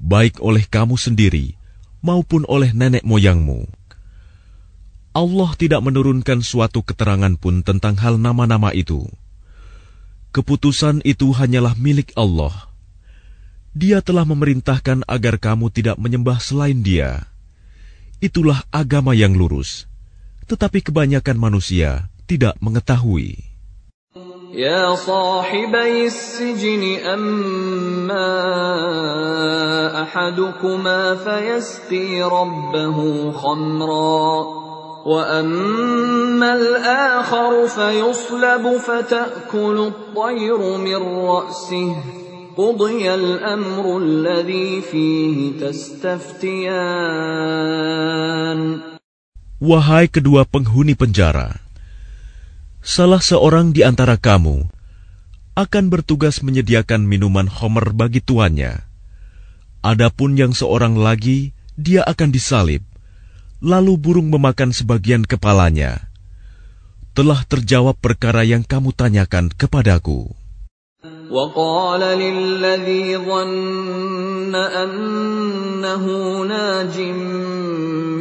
baik 0.03 0.43
oleh 0.43 0.67
kamu 0.67 0.99
sendiri 0.99 1.55
maupun 2.03 2.43
oleh 2.51 2.75
nenek 2.75 3.07
moyangmu. 3.07 3.63
Allah 5.15 5.51
tidak 5.55 5.79
menurunkan 5.83 6.43
suatu 6.43 6.83
keterangan 6.83 7.31
pun 7.39 7.63
tentang 7.63 7.95
hal 7.99 8.19
nama-nama 8.19 8.75
itu. 8.75 9.07
Keputusan 10.31 11.03
itu 11.03 11.31
hanyalah 11.35 11.75
milik 11.75 12.15
Allah. 12.15 12.71
Dia 13.71 14.03
telah 14.03 14.27
memerintahkan 14.27 15.07
agar 15.07 15.39
kamu 15.39 15.71
tidak 15.71 15.95
menyembah 15.95 16.39
selain 16.43 16.83
Dia. 16.83 17.27
Itulah 18.23 18.63
agama 18.71 19.15
yang 19.15 19.35
lurus, 19.35 19.87
tetapi 20.47 20.83
kebanyakan 20.83 21.39
manusia 21.39 22.11
tidak 22.27 22.55
mengetahui. 22.63 23.50
يا 24.51 24.95
صاحبي 24.95 26.05
السجن 26.11 26.83
أما 27.07 28.27
أحدكما 30.03 31.15
فيسقي 31.15 32.21
ربه 32.23 33.31
خمرا 33.31 34.45
وأما 35.05 36.53
الآخر 36.55 37.67
فيصلب 37.67 38.77
فتأكل 38.77 39.77
الطير 39.87 40.77
من 40.77 41.01
رأسه. 41.25 41.95
قضي 42.57 43.13
الأمر 43.13 43.97
الذي 43.97 44.81
فيه 44.81 45.59
تستفتيان. 45.63 46.71
Wahai 49.61 50.09
kedua 50.11 50.43
penghuni 50.43 50.97
penjara, 50.99 51.70
salah 52.81 53.21
seorang 53.21 53.69
di 53.77 53.85
antara 53.85 54.17
kamu 54.17 54.65
akan 55.53 55.85
bertugas 55.93 56.41
menyediakan 56.41 57.05
minuman 57.05 57.45
homer 57.45 57.93
bagi 57.93 58.25
tuannya. 58.25 58.81
Adapun 59.85 60.33
yang 60.33 60.57
seorang 60.57 60.97
lagi, 60.97 61.53
dia 61.77 62.01
akan 62.01 62.33
disalib, 62.33 62.81
lalu 63.61 63.97
burung 64.01 64.33
memakan 64.33 64.73
sebagian 64.73 65.21
kepalanya. 65.21 66.09
Telah 67.13 67.45
terjawab 67.45 68.01
perkara 68.01 68.41
yang 68.41 68.65
kamu 68.65 68.97
tanyakan 68.97 69.53
kepadaku. 69.53 70.33
وقال 71.30 72.00
للذي 72.00 73.18
ظن 73.18 74.54
أنه 74.54 76.04
ناج 76.46 77.00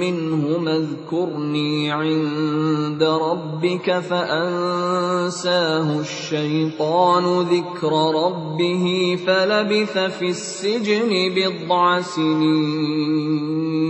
منهم 0.01 0.67
اذكرني 0.67 1.91
عند 1.91 3.03
ربك 3.03 3.99
فأنساه 3.99 5.99
الشيطان 5.99 7.41
ذكر 7.41 7.91
ربه 8.25 9.15
فلبث 9.27 9.97
في 9.97 10.29
السجن 10.29 11.09
بضع 11.35 12.01
سنين 12.01 13.85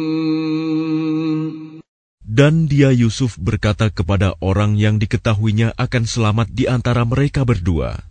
Dan 2.35 2.67
dia 2.67 2.91
Yusuf 2.91 3.39
berkata 3.39 3.87
kepada 3.87 4.35
orang 4.43 4.75
yang 4.75 4.99
diketahuinya 4.99 5.71
akan 5.79 6.03
selamat 6.03 6.51
di 6.51 6.67
antara 6.67 7.07
mereka 7.07 7.47
berdua, 7.47 8.03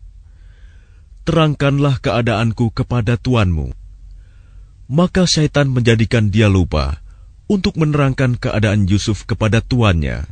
terangkanlah 1.29 2.01
keadaanku 2.01 2.73
kepada 2.73 3.13
tuanmu. 3.13 3.69
Maka 4.89 5.29
syaitan 5.29 5.69
menjadikan 5.69 6.33
dia 6.33 6.49
lupa 6.49 7.05
untuk 7.45 7.77
menerangkan 7.77 8.33
keadaan 8.33 8.89
Yusuf 8.89 9.29
kepada 9.29 9.61
tuannya. 9.61 10.25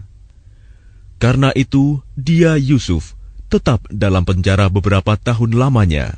Karena 1.21 1.53
itu, 1.53 2.01
dia 2.17 2.57
Yusuf 2.57 3.13
tetap 3.45 3.86
dalam 3.93 4.25
penjara 4.25 4.73
beberapa 4.73 5.13
tahun 5.13 5.53
lamanya. 5.53 6.17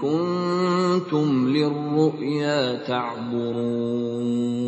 كنتم 0.00 1.28
للرؤيا 1.48 2.86
تعبرون 2.86 4.62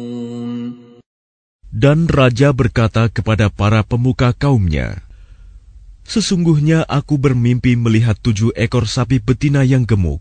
Dan 1.75 2.07
raja 2.07 2.55
berkata 2.55 3.11
kepada 3.11 3.51
para 3.51 3.83
pemuka 3.83 4.31
kaumnya, 4.31 5.05
Sesungguhnya 6.05 6.85
aku 6.85 7.17
bermimpi 7.17 7.75
melihat 7.81 8.15
tujuh 8.21 8.53
ekor 8.55 8.85
sapi 8.85 9.19
betina 9.19 9.65
yang 9.65 9.89
gemuk, 9.89 10.21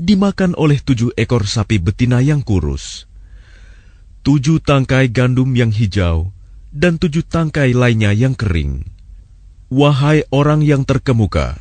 dimakan 0.00 0.56
oleh 0.56 0.80
tujuh 0.80 1.12
ekor 1.14 1.44
sapi 1.44 1.76
betina 1.76 2.24
yang 2.24 2.40
kurus. 2.40 3.06
Tujuh 4.24 4.58
tangkai 4.64 5.12
gandum 5.12 5.52
yang 5.52 5.68
hijau, 5.68 6.32
dan 6.72 6.96
tujuh 6.96 7.22
tangkai 7.28 7.76
lainnya 7.76 8.16
yang 8.16 8.32
kering. 8.32 8.88
Wahai 9.68 10.24
orang 10.32 10.64
yang 10.64 10.88
terkemuka, 10.88 11.60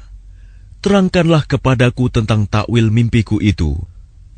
terangkanlah 0.86 1.42
kepadaku 1.50 2.14
tentang 2.14 2.46
takwil 2.46 2.94
mimpiku 2.94 3.42
itu, 3.42 3.74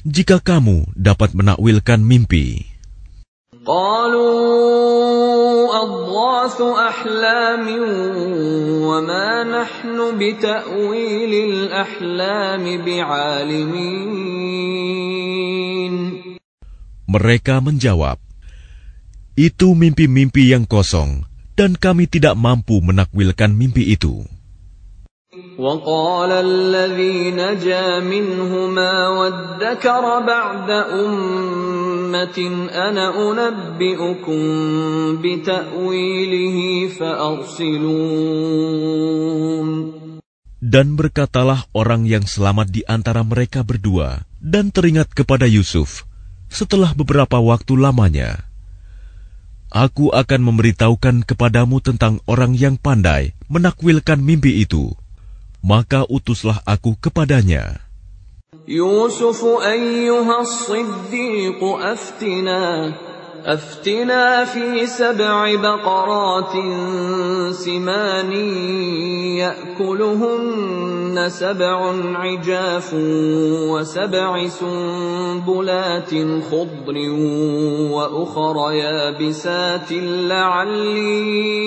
jika 0.01 0.41
kamu 0.41 0.89
dapat 0.97 1.37
menakwilkan 1.37 2.01
mimpi. 2.01 2.65
Mereka 17.09 17.55
menjawab, 17.61 18.17
Itu 19.37 19.77
mimpi-mimpi 19.77 20.57
yang 20.57 20.65
kosong, 20.65 21.29
dan 21.61 21.77
kami 21.77 22.09
tidak 22.09 22.41
mampu 22.41 22.81
menakwilkan 22.81 23.53
mimpi 23.53 23.93
itu. 23.93 24.38
وقال 25.58 26.30
الذي 26.32 27.34
نجا 27.34 28.06
منهما 28.06 28.94
وادكر 29.10 30.04
بعد 30.22 30.70
أمة 30.70 32.38
أنا 32.70 33.06
أنبئكم 33.18 34.42
بتأويله 35.18 36.58
فأرسلون 36.94 38.04
Dan 40.64 40.96
berkatalah 40.96 41.68
orang 41.76 42.08
yang 42.08 42.24
selamat 42.30 42.72
di 42.72 42.88
antara 42.88 43.20
mereka 43.26 43.68
berdua 43.68 44.24
dan 44.40 44.70
teringat 44.70 45.12
kepada 45.18 45.50
Yusuf 45.50 46.06
setelah 46.48 46.94
beberapa 46.94 47.42
waktu 47.42 47.74
lamanya. 47.78 48.48
Aku 49.74 50.14
akan 50.14 50.42
memberitahukan 50.46 51.26
kepadamu 51.26 51.82
tentang 51.82 52.22
orang 52.30 52.54
yang 52.54 52.78
pandai 52.78 53.34
menakwilkan 53.50 54.22
mimpi 54.22 54.62
itu. 54.62 54.94
maka 55.69 56.09
utuslah 56.09 56.65
aku 56.65 56.97
kepadanya. 56.97 57.85
Yusuf 58.65 59.45
ayyuhas 59.61 60.65
siddiq 60.65 61.61
aftina 61.61 62.97
أفتنا 63.47 64.45
في 64.45 64.87
سبع 64.87 65.55
بقرات 65.55 66.53
سمان 67.53 68.33
يأكلهن 69.39 71.29
سبع 71.29 71.95
عجاف 72.19 72.95
وسبع 73.73 74.49
سنبلات 74.49 76.11
خضر 76.51 76.97
وأخر 77.93 78.73
يابسات 78.73 79.93
لعلي 80.31 81.59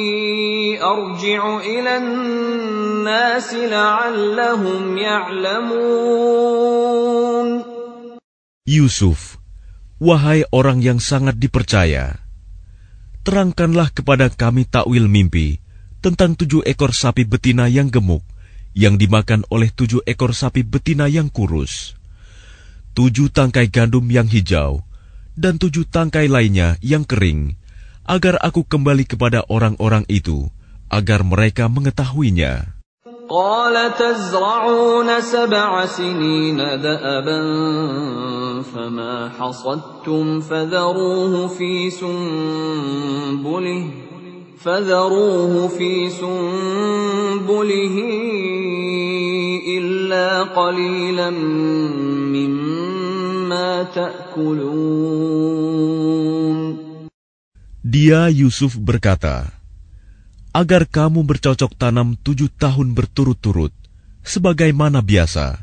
أرجع 0.84 1.58
إلى 1.60 1.98
الناس 1.98 3.54
لعلهم 3.54 4.98
يعلمون. 4.98 6.42
Yusuf, 8.70 9.41
wahai 10.01 10.45
orang 10.53 10.85
yang 10.85 11.01
sangat 11.01 11.41
dipercaya, 11.41 12.21
terangkanlah 13.27 13.91
kepada 13.91 14.29
kami 14.29 14.69
takwil 14.69 15.09
mimpi 15.09 15.59
tentang 16.05 16.37
tujuh 16.37 16.63
ekor 16.69 16.93
sapi 16.95 17.27
betina 17.27 17.67
yang 17.67 17.91
gemuk 17.91 18.23
yang 18.77 19.01
dimakan 19.01 19.41
oleh 19.49 19.73
tujuh 19.73 20.05
ekor 20.05 20.37
sapi 20.37 20.61
betina 20.61 21.09
yang 21.09 21.33
kurus, 21.33 21.97
tujuh 22.93 23.33
tangkai 23.33 23.73
gandum 23.73 24.05
yang 24.13 24.29
hijau, 24.29 24.85
dan 25.33 25.57
tujuh 25.57 25.89
tangkai 25.89 26.29
lainnya 26.29 26.77
yang 26.85 27.09
kering, 27.09 27.57
agar 28.05 28.37
aku 28.45 28.69
kembali 28.69 29.09
kepada 29.09 29.49
orang-orang 29.49 30.05
itu, 30.13 30.53
agar 30.93 31.25
mereka 31.25 31.73
mengetahuinya. 31.73 32.77
قال 33.27 33.75
تزرعون 33.99 35.21
سبع 35.21 35.87
سنين 35.87 36.59
دأبا 36.79 37.39
فما 38.63 39.31
حصدتم 39.39 40.41
فذروه 40.41 41.49
في 41.49 41.91
سنبله 41.91 43.91
فذروه 44.59 45.69
في 45.69 46.11
سنبله 46.11 47.97
إلا 49.79 50.43
قليلا 50.43 51.31
مما 52.35 53.83
تأكلون 53.83 55.47
Dia 57.87 58.27
Yusuf 58.29 58.77
berkata, 58.77 59.47
agar 60.51 60.91
kamu 60.91 61.23
bercocok 61.23 61.71
tanam 61.79 62.19
tujuh 62.19 62.51
tahun 62.51 62.99
berturut-turut, 62.99 63.71
sebagaimana 64.27 65.07
biasa. 65.07 65.63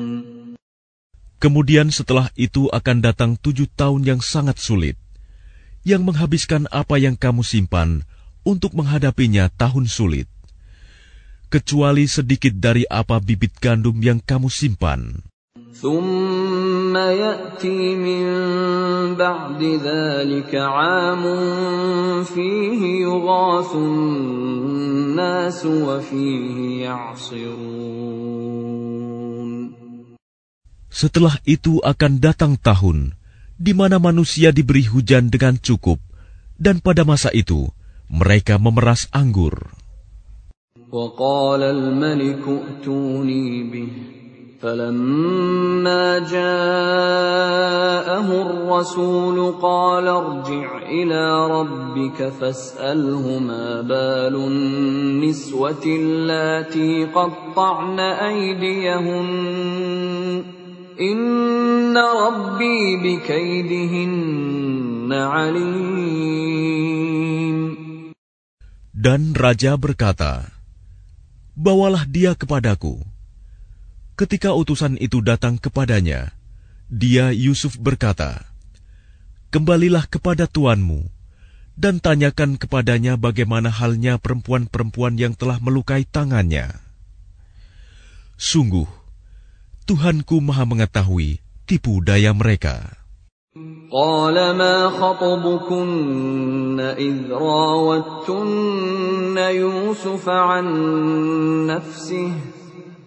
Kemudian 1.40 1.92
setelah 1.92 2.32
itu 2.32 2.72
akan 2.72 3.04
datang 3.04 3.36
tujuh 3.36 3.68
tahun 3.76 4.08
yang 4.08 4.20
sangat 4.24 4.56
sulit, 4.56 4.96
yang 5.84 6.00
menghabiskan 6.00 6.64
apa 6.72 6.96
yang 6.96 7.12
kamu 7.12 7.44
simpan 7.44 8.08
untuk 8.40 8.72
menghadapinya 8.72 9.52
tahun 9.52 9.84
sulit, 9.84 10.26
kecuali 11.52 12.08
sedikit 12.08 12.56
dari 12.56 12.88
apa 12.88 13.20
bibit 13.20 13.52
gandum 13.60 14.00
yang 14.00 14.16
kamu 14.18 14.48
simpan. 14.48 15.20
ثم 15.76 16.96
يأتي 16.96 17.96
من 18.00 18.24
بعد 19.20 19.60
ذلك 19.60 20.54
عام 20.54 21.24
فيه 22.24 23.04
يغاث 23.04 23.74
الناس 23.76 25.66
وفيه 25.66 26.84
يعصرون 26.84 28.69
Setelah 30.92 31.36
itu 31.44 31.82
akan 31.84 32.22
datang 32.22 32.56
tahun 32.56 33.12
di 33.56 33.72
mana 33.72 33.96
manusia 33.96 34.52
diberi 34.52 34.84
hujan 34.84 35.32
dengan 35.32 35.56
cukup, 35.56 35.96
dan 36.60 36.80
pada 36.84 37.04
masa 37.08 37.32
itu 37.32 37.68
mereka 38.08 38.60
memeras 38.60 39.08
anggur. 39.12 39.72
وقال 40.86 41.62
الملك 41.62 42.46
ائتوني 42.46 43.62
به 43.74 43.88
فلما 44.62 46.18
جاءه 46.18 47.48
الرسول 48.42 49.52
قال 49.62 50.08
ارجع 50.08 50.78
إلى 50.78 51.46
ربك 51.50 52.28
فاسأله 52.40 53.38
ما 53.38 53.80
بال 53.82 54.36
النسوة 54.36 55.84
اللاتي 55.86 57.04
قطعن 57.04 58.00
أيديهن 58.00 59.26
Inna 60.99 62.03
rabbi 62.03 62.99
bikaidihinna 62.99 65.19
alim. 65.31 65.71
Dan 68.91 69.31
Raja 69.31 69.79
berkata, 69.79 70.51
Bawalah 71.55 72.03
dia 72.03 72.35
kepadaku. 72.35 72.99
Ketika 74.19 74.51
utusan 74.51 74.99
itu 74.99 75.23
datang 75.23 75.55
kepadanya, 75.57 76.35
dia 76.91 77.31
Yusuf 77.31 77.79
berkata, 77.79 78.43
Kembalilah 79.51 80.07
kepada 80.11 80.47
tuanmu, 80.47 81.03
dan 81.79 81.99
tanyakan 82.03 82.59
kepadanya 82.59 83.15
bagaimana 83.17 83.71
halnya 83.71 84.19
perempuan-perempuan 84.19 85.17
yang 85.17 85.33
telah 85.33 85.57
melukai 85.57 86.05
tangannya. 86.05 86.69
Sungguh, 88.37 89.00
Tuhanku 89.87 90.41
maha 90.41 90.65
mengetahui 90.65 91.39
tipu 91.67 92.01
daya 92.01 92.33
mereka. 92.33 93.01
قال 93.91 94.55
ما 94.55 94.89
خطبكن 94.89 96.79
إذ 96.79 97.31
راوتن 97.31 99.37
يوسف 99.37 100.29
عن 100.29 100.65
نفسه 101.67 102.31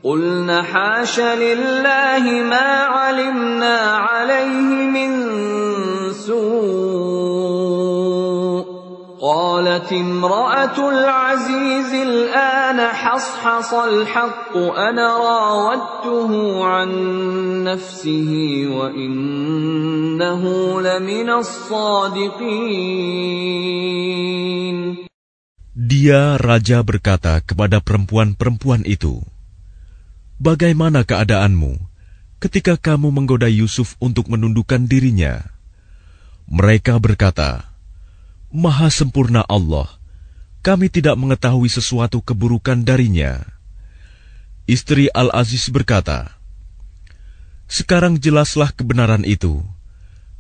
قلن 0.05 0.63
حاش 0.63 1.21
لله 1.21 2.25
ما 2.45 2.69
علمنا 2.85 3.77
عليه 3.97 4.93
من 4.93 5.11
سوء 6.13 7.74
قالت 9.24 9.92
امرأة 9.94 10.78
العزيز 10.90 11.94
الآن 11.94 12.80
حصحص 12.88 13.74
الحق 13.74 14.58
أنا 14.58 15.08
راودته 15.18 16.32
عن 16.66 16.90
نفسه 17.64 18.32
وإنه 18.72 20.44
لمن 20.82 21.30
الصادقين 21.30 22.40
Dia 25.80 26.36
raja 26.36 26.84
berkata 26.84 27.40
kepada 27.40 27.80
perempuan-perempuan 27.80 28.84
itu, 28.84 29.24
Bagaimana 30.40 31.04
keadaanmu 31.04 31.76
ketika 32.40 32.80
kamu 32.80 33.12
menggoda 33.12 33.52
Yusuf 33.52 34.00
untuk 34.00 34.32
menundukkan 34.32 34.88
dirinya? 34.88 35.44
Mereka 36.48 36.96
berkata, 37.04 37.70
Maha 38.55 38.87
sempurna 38.87 39.43
Allah, 39.51 39.91
kami 40.63 40.87
tidak 40.87 41.19
mengetahui 41.19 41.67
sesuatu 41.67 42.23
keburukan 42.23 42.87
darinya. 42.87 43.43
Istri 44.71 45.11
Al-Aziz 45.11 45.75
berkata, 45.75 46.39
Sekarang 47.67 48.23
jelaslah 48.23 48.71
kebenaran 48.71 49.27
itu. 49.27 49.59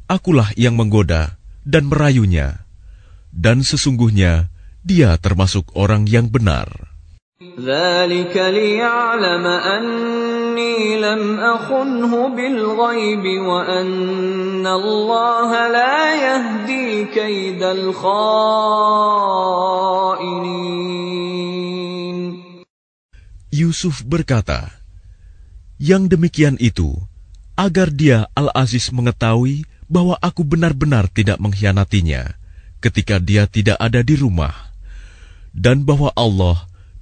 Akulah 0.07 0.55
yang 0.55 0.79
menggoda 0.79 1.43
dan 1.67 1.91
merayunya. 1.91 2.62
Dan 3.35 3.67
sesungguhnya 3.67 4.47
dia 4.87 5.19
termasuk 5.19 5.75
orang 5.75 6.07
yang 6.07 6.31
benar. 6.31 6.93
ذلك 7.43 8.36
ليعلم 8.36 9.45
أني 9.47 11.00
لم 11.00 11.39
أخنه 11.39 12.12
بالغيب 12.36 13.24
وأن 13.24 14.68
الله 14.68 15.50
لا 15.72 16.00
يهدي 16.20 17.08
كيد 17.16 17.64
الخائنين 17.64 18.20
Yusuf 23.56 24.04
berkata, 24.04 24.76
Yang 25.80 26.20
demikian 26.20 26.60
itu, 26.60 26.91
agar 27.56 27.88
dia 27.88 28.28
Al-Aziz 28.36 28.91
mengetahui 28.91 29.64
bahwa 29.88 30.20
aku 30.20 30.43
benar-benar 30.43 31.08
tidak 31.08 31.39
mengkhianatinya 31.39 32.36
ketika 32.84 33.16
dia 33.16 33.47
tidak 33.47 33.80
ada 33.80 34.04
di 34.04 34.20
rumah, 34.20 34.76
dan 35.56 35.88
bahwa 35.88 36.12
Allah 36.20 36.68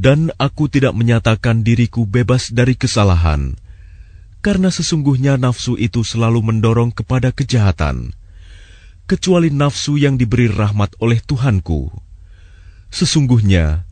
Dan 0.00 0.28
aku 0.36 0.68
tidak 0.68 0.92
menyatakan 0.92 1.64
diriku 1.64 2.04
bebas 2.04 2.52
dari 2.52 2.76
kesalahan, 2.76 3.56
karena 4.44 4.68
sesungguhnya 4.68 5.40
nafsu 5.40 5.80
itu 5.80 6.04
selalu 6.04 6.44
mendorong 6.44 6.92
kepada 6.92 7.32
kejahatan, 7.32 8.12
kecuali 9.08 9.48
nafsu 9.48 9.96
yang 9.96 10.20
diberi 10.20 10.52
rahmat 10.52 10.92
oleh 11.00 11.16
Tuhanku. 11.24 11.88
Sesungguhnya 12.92 13.88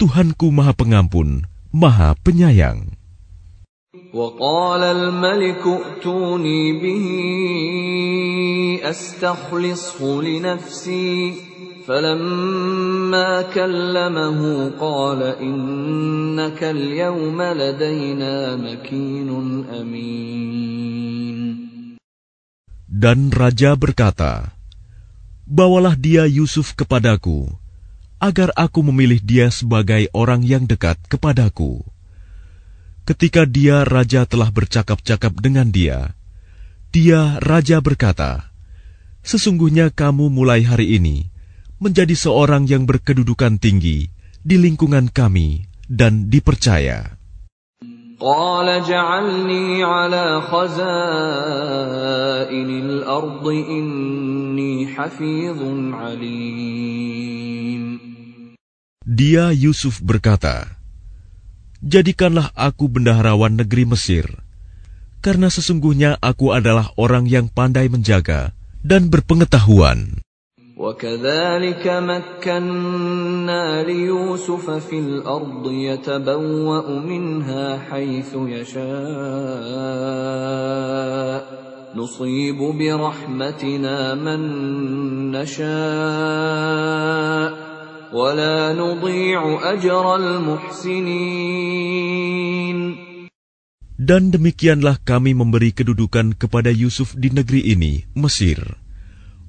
Tuhanku 0.00 0.48
Maha 0.48 0.72
Pengampun, 0.72 1.44
Maha 1.68 2.16
Penyayang. 2.24 2.96
وقال 4.12 4.82
الملك 4.82 5.64
ائتوني 5.64 6.60
به 6.80 7.06
استخلصه 8.84 10.00
لنفسي 10.22 11.34
فلما 11.86 13.42
كلمه 13.50 14.40
قال 14.80 15.20
انك 15.22 16.60
اليوم 16.62 17.38
لدينا 17.42 18.56
مكين 18.56 19.30
امين 19.80 21.40
Dan 23.02 23.34
raja 23.34 23.74
berkata, 23.74 24.54
Bawalah 25.42 25.98
dia 25.98 26.22
Yusuf 26.30 26.78
kepadaku, 26.78 27.50
agar 28.22 28.54
aku 28.54 28.78
memilih 28.86 29.18
dia 29.18 29.50
sebagai 29.50 30.06
orang 30.14 30.46
yang 30.46 30.70
dekat 30.70 30.94
kepadaku. 31.10 31.82
Ketika 33.02 33.42
dia 33.42 33.82
raja 33.82 34.22
telah 34.22 34.54
bercakap-cakap 34.54 35.34
dengan 35.42 35.66
dia, 35.74 36.14
dia 36.94 37.42
raja 37.42 37.82
berkata, 37.82 38.54
Sesungguhnya 39.26 39.90
kamu 39.90 40.30
mulai 40.30 40.62
hari 40.62 40.94
ini 40.94 41.32
menjadi 41.82 42.14
seorang 42.14 42.70
yang 42.70 42.86
berkedudukan 42.86 43.58
tinggi 43.58 44.06
di 44.42 44.56
lingkungan 44.58 45.10
kami 45.10 45.66
dan 45.90 46.30
dipercaya. 46.30 47.22
قال 48.22 48.68
اجعلني 48.70 49.82
على 49.82 50.46
خزائن 50.46 51.50
الأرض 52.86 53.46
إني 53.50 54.86
حفيظ 54.94 55.58
عليم 55.90 57.82
Dia 59.02 59.50
Yusuf 59.50 59.98
berkata, 59.98 60.78
Jadikanlah 61.82 62.54
aku 62.54 62.86
bendaharawan 62.86 63.58
negeri 63.58 63.82
Mesir, 63.82 64.38
karena 65.18 65.50
sesungguhnya 65.50 66.22
aku 66.22 66.54
adalah 66.54 66.94
orang 66.94 67.26
yang 67.26 67.50
pandai 67.50 67.90
menjaga 67.90 68.54
dan 68.86 69.10
berpengetahuan. 69.10 70.22
وكذلك 70.77 71.87
مكنا 71.89 73.83
ليوسف 73.83 74.69
في 74.69 74.99
الأرض 74.99 75.71
يتبوأ 75.71 76.99
منها 77.01 77.77
حيث 77.89 78.35
يشاء. 78.37 78.77
نصيب 81.97 82.57
برحمتنا 82.61 84.15
من 84.15 84.41
نشاء. 85.33 85.67
ولا 88.13 88.73
نضيع 88.77 89.59
أجر 89.73 90.15
المحسنين. 90.15 91.17
Dan 93.97 94.29
demikianlah 94.29 95.01
kami 95.01 95.33
memberi 95.33 95.73
kedudukan 95.73 96.37
kepada 96.37 96.69
Yusuf 96.69 97.17
di 97.17 97.33
negeri 97.33 97.65
ini, 97.73 98.05
Mesir. 98.13 98.86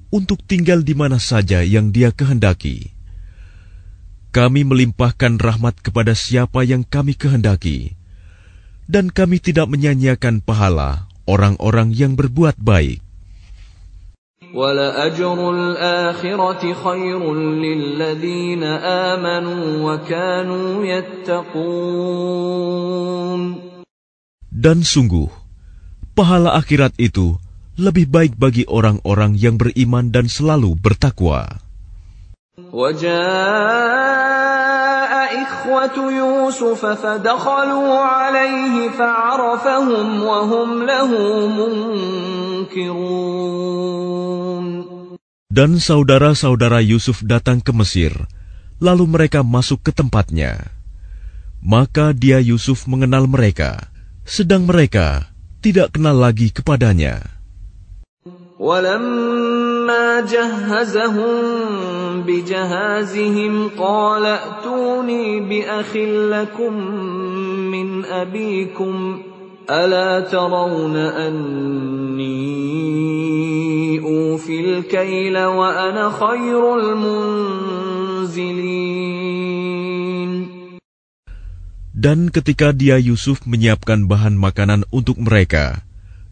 Untuk 0.09 0.41
tinggal 0.45 0.81
di 0.81 0.97
mana 0.97 1.21
saja 1.21 1.61
yang 1.61 1.93
Dia 1.93 2.09
kehendaki. 2.09 2.93
Kami 4.29 4.61
melimpahkan 4.61 5.41
rahmat 5.41 5.81
kepada 5.81 6.13
siapa 6.13 6.61
yang 6.61 6.85
kami 6.85 7.17
kehendaki, 7.17 7.97
dan 8.85 9.09
kami 9.09 9.41
tidak 9.41 9.65
menyanyiakan 9.69 10.45
pahala 10.45 11.09
orang-orang 11.29 11.93
yang 11.93 12.13
berbuat 12.13 12.57
baik. 12.61 13.01
Dan 24.49 24.77
sungguh, 24.81 25.29
pahala 26.17 26.57
akhirat 26.57 26.97
itu 26.97 27.37
lebih 27.79 28.11
baik 28.11 28.35
bagi 28.35 28.67
orang-orang 28.67 29.39
yang 29.39 29.55
beriman 29.55 30.11
dan 30.11 30.27
selalu 30.27 30.75
bertakwa. 30.75 31.63
Dan 45.49 45.71
saudara-saudara 45.81 46.79
Yusuf 46.83 47.23
datang 47.23 47.63
ke 47.63 47.71
Mesir, 47.71 48.13
lalu 48.83 49.05
mereka 49.07 49.41
masuk 49.41 49.81
ke 49.87 49.95
tempatnya. 49.95 50.75
Maka 51.63 52.11
dia 52.11 52.43
Yusuf 52.43 52.85
mengenal 52.85 53.25
mereka, 53.25 53.89
sedang 54.27 54.67
mereka 54.67 55.31
tidak 55.59 55.95
kenal 55.95 56.15
lagi 56.15 56.51
kepadanya. 56.53 57.38
ولما 58.58 60.20
جهزهم 60.20 61.34
بجهازهم 62.22 63.68
قال 63.78 64.24
ائتوني 64.26 65.40
باخ 65.40 65.96
لكم 66.30 66.74
من 67.70 68.04
ابيكم 68.04 69.22
الا 69.70 70.20
ترون 70.20 70.96
اني 70.96 72.44
اوفي 74.00 74.60
الكيل 74.60 75.38
وانا 75.38 76.10
خير 76.10 76.78
المنزلين 76.78 77.54
Dan 82.04 82.28
ketika 82.28 82.76
dia 82.76 83.00
Yusuf 83.00 83.48
menyiapkan 83.48 84.04
bahan 84.04 84.36
makanan 84.36 84.84
untuk 84.92 85.16
mereka, 85.16 85.80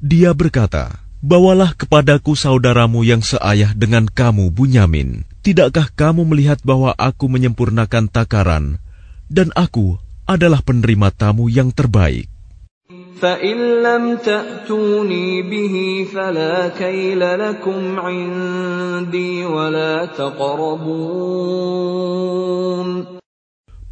dia 0.04 0.36
berkata, 0.36 1.00
Bawalah 1.17 1.73
kepadaku 1.73 2.37
saudaramu 2.37 3.01
yang 3.01 3.25
seayah 3.25 3.73
dengan 3.73 4.05
kamu, 4.05 4.53
Bunyamin. 4.53 5.25
Tidakkah 5.41 5.89
kamu 5.89 6.29
melihat 6.29 6.61
bahwa 6.61 6.93
aku 6.93 7.25
menyempurnakan 7.25 8.05
takaran, 8.05 8.77
dan 9.25 9.49
aku 9.57 9.97
adalah 10.29 10.61
penerima 10.61 11.09
tamu 11.09 11.49
yang 11.49 11.73
terbaik? 11.73 12.29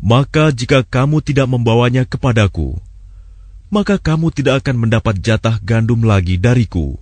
Maka 0.06 0.46
jika 0.54 0.80
kamu 0.86 1.18
tidak 1.26 1.48
membawanya 1.50 2.06
kepadaku, 2.06 2.78
maka 3.74 3.98
kamu 3.98 4.30
tidak 4.30 4.62
akan 4.62 4.78
mendapat 4.78 5.18
jatah 5.18 5.58
gandum 5.66 6.06
lagi 6.06 6.38
dariku 6.38 7.02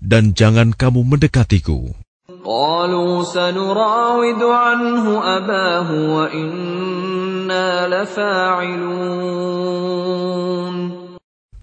dan 0.00 0.32
jangan 0.32 0.72
kamu 0.74 1.04
mendekatiku. 1.04 1.94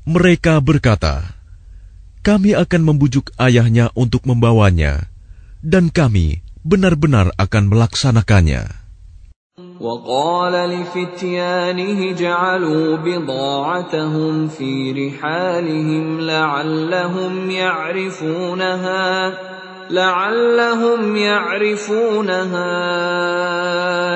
Mereka 0.07 0.53
berkata, 0.63 1.15
kami 2.23 2.55
akan 2.55 2.81
membujuk 2.83 3.35
ayahnya 3.35 3.91
untuk 3.97 4.23
membawanya, 4.23 5.11
dan 5.59 5.91
kami 5.91 6.45
benar-benar 6.63 7.35
akan 7.35 7.63
melaksanakannya. 7.67 8.86
وقال 9.77 10.53
لفتيانه 10.69 12.11
جعلوا 12.17 12.97
بضاعتهم 12.97 14.47
في 14.47 14.91
رحالهم 14.91 16.21
لعلهم 16.21 17.51
يعرفونها 17.51 19.33
لعلهم 19.89 21.15
يعرفونها 21.15 22.73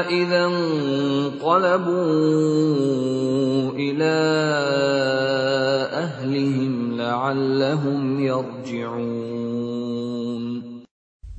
إذا 0.10 0.42
انقلبوا 0.46 2.02
إلى 3.78 4.16
أهلهم 5.94 6.98
لعلهم 6.98 8.20
يرجعون. 8.20 9.22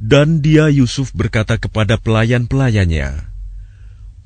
Dan 0.03 0.45
dia 0.45 0.69
Yusuf 0.69 1.17
berkata 1.17 1.57
kepada 1.57 1.97
pelayan-pelayannya, 1.97 3.33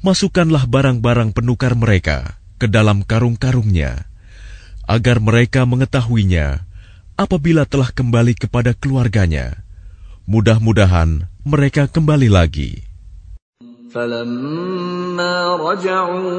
masukkanlah 0.06 0.66
barang-barang 0.66 1.34
penukar 1.34 1.78
mereka 1.78 2.41
ke 2.58 2.66
dalam 2.66 3.06
karung-karungnya, 3.06 4.10
agar 4.89 5.18
mereka 5.22 5.66
mengetahuinya 5.66 6.66
apabila 7.18 7.70
telah 7.70 7.93
kembali 7.93 8.34
kepada 8.34 8.74
keluarganya. 8.74 9.62
Mudah-mudahan 10.26 11.30
mereka 11.45 11.89
kembali 11.89 12.30
lagi. 12.30 12.91
فلما 13.91 15.36
رجعوا 15.56 16.32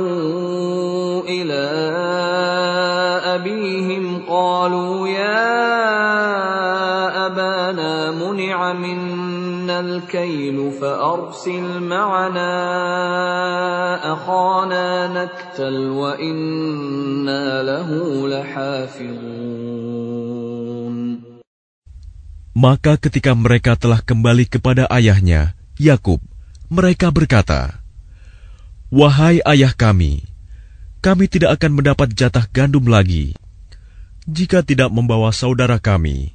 إلى 1.28 1.64
أبيهم 3.36 4.24
قالوا 4.24 5.08
يا 5.08 5.52
أبانا 7.28 8.10
منع 8.16 8.72
منا 8.72 9.25
الكيل 9.70 10.72
فأرسل 10.80 11.80
معنا 11.80 12.54
أخانا 14.12 14.86
نكتل 15.12 15.76
وإنا 15.90 17.62
له 17.62 17.88
لحافظون 18.28 19.82
Maka 22.52 23.00
ketika 23.00 23.32
mereka 23.32 23.80
telah 23.80 24.04
kembali 24.04 24.44
kepada 24.44 24.84
ayahnya, 24.92 25.56
Yakub, 25.80 26.20
mereka 26.68 27.08
berkata, 27.08 27.80
"Wahai 28.92 29.40
ayah 29.48 29.72
kami, 29.72 30.28
kami 31.00 31.32
tidak 31.32 31.56
akan 31.58 31.80
mendapat 31.80 32.12
jatah 32.12 32.44
gandum 32.52 32.86
lagi 32.86 33.32
jika 34.26 34.62
tidak 34.62 34.90
membawa 34.94 35.34
saudara 35.34 35.78
kami. 35.82 36.34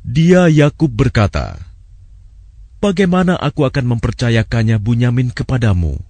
Dia 0.00 0.48
Yakub 0.48 0.88
berkata, 0.88 1.60
Bagaimana 2.80 3.36
aku 3.36 3.68
akan 3.68 3.84
mempercayakannya 3.84 4.80
Bunyamin 4.80 5.28
kepadamu? 5.28 6.00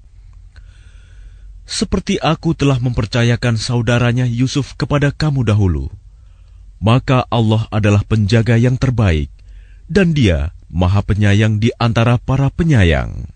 Seperti 1.67 2.23
aku 2.23 2.55
telah 2.55 2.79
mempercayakan 2.79 3.59
saudaranya 3.59 4.31
Yusuf 4.31 4.79
kepada 4.79 5.11
kamu 5.11 5.43
dahulu. 5.43 5.91
Maka 6.79 7.27
Allah 7.27 7.67
adalah 7.75 8.07
penjaga 8.07 8.55
yang 8.55 8.79
terbaik, 8.79 9.35
dan 9.91 10.15
dia 10.15 10.55
maha 10.71 11.03
penyayang 11.03 11.59
di 11.59 11.75
antara 11.83 12.15
para 12.23 12.47
penyayang. 12.47 13.36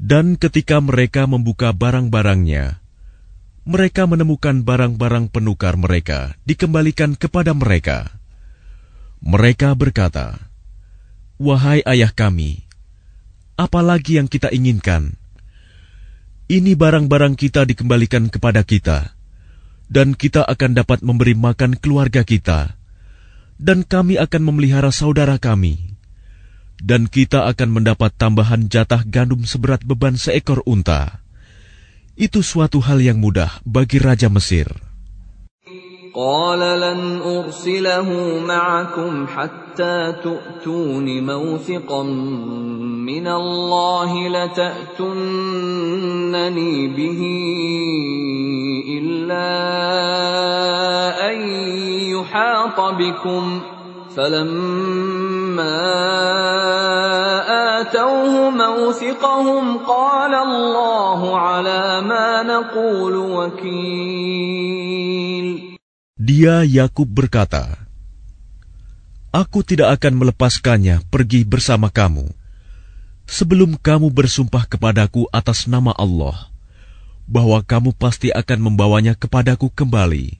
Dan 0.00 0.40
ketika 0.40 0.80
mereka 0.80 1.28
membuka 1.28 1.76
barang-barangnya, 1.76 2.80
mereka 3.68 4.08
menemukan 4.08 4.64
barang-barang 4.64 5.28
penukar 5.28 5.76
mereka 5.76 6.32
dikembalikan 6.48 7.12
kepada 7.12 7.52
mereka. 7.52 8.16
Mereka 9.20 9.76
berkata, 9.76 10.48
"Wahai 11.36 11.84
ayah 11.84 12.08
kami, 12.08 12.64
apalagi 13.60 14.16
yang 14.16 14.32
kita 14.32 14.48
inginkan? 14.48 15.20
Ini 16.48 16.72
barang-barang 16.72 17.36
kita 17.36 17.68
dikembalikan 17.68 18.32
kepada 18.32 18.64
kita, 18.64 19.12
dan 19.92 20.16
kita 20.16 20.40
akan 20.48 20.72
dapat 20.72 21.04
memberi 21.04 21.36
makan 21.36 21.76
keluarga 21.76 22.24
kita, 22.24 22.79
dan 23.60 23.84
kami 23.84 24.16
akan 24.16 24.42
memelihara 24.48 24.88
saudara 24.88 25.36
kami." 25.36 25.92
Dan 26.80 27.12
kita 27.12 27.44
akan 27.44 27.76
mendapat 27.76 28.08
tambahan 28.16 28.72
jatah 28.72 29.04
gandum 29.04 29.44
seberat 29.44 29.84
beban 29.84 30.16
seekor 30.16 30.64
unta 30.64 31.20
itu 32.20 32.44
suatu 32.44 32.84
hal 32.84 33.00
yang 33.00 33.16
mudah 33.16 33.48
bagi 33.64 33.96
Raja 33.96 34.28
Mesir. 34.28 34.68
قال 43.09 43.09
لن 43.09 43.09
أرسله 43.09 43.09
معكم 43.09 43.09
حتى 43.09 43.09
تؤتون 43.09 43.09
موثقا 43.09 43.09
من 43.09 43.25
الله 43.27 44.29
لتأتونني 44.29 46.87
به 46.87 47.21
إلا 48.87 49.47
أن 51.31 51.37
يحاط 52.13 52.79
بكم 52.79 53.61
فلما 54.15 55.81
آتوه 57.81 58.49
موثقهم 58.49 59.77
قال 59.77 60.35
الله 60.35 61.39
على 61.39 62.01
ما 62.01 62.43
نقول 62.43 63.15
وكيل 63.15 64.65
Dia 66.15 66.63
Yakub 66.63 67.03
berkata, 67.05 67.75
Aku 69.35 69.67
tidak 69.67 69.99
akan 69.99 70.15
melepaskannya 70.15 71.03
pergi 71.11 71.43
bersama 71.43 71.91
kamu 71.91 72.38
sebelum 73.30 73.78
kamu 73.78 74.10
bersumpah 74.10 74.66
kepadaku 74.66 75.30
atas 75.30 75.70
nama 75.70 75.94
Allah 75.94 76.50
bahwa 77.30 77.62
kamu 77.62 77.94
pasti 77.94 78.34
akan 78.34 78.58
membawanya 78.58 79.14
kepadaku 79.14 79.70
kembali 79.70 80.34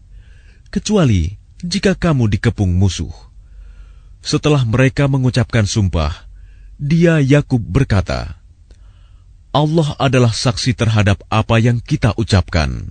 kecuali 0.75 1.39
jika 1.63 1.95
kamu 1.95 2.27
dikepung 2.27 2.75
musuh. 2.75 3.15
Setelah 4.21 4.67
mereka 4.67 5.07
mengucapkan 5.07 5.65
sumpah, 5.65 6.13
dia 6.77 7.23
Yakub 7.23 7.63
berkata, 7.63 8.37
Allah 9.55 9.97
adalah 9.97 10.35
saksi 10.35 10.77
terhadap 10.77 11.23
apa 11.33 11.57
yang 11.63 11.81
kita 11.81 12.13
ucapkan. 12.19 12.91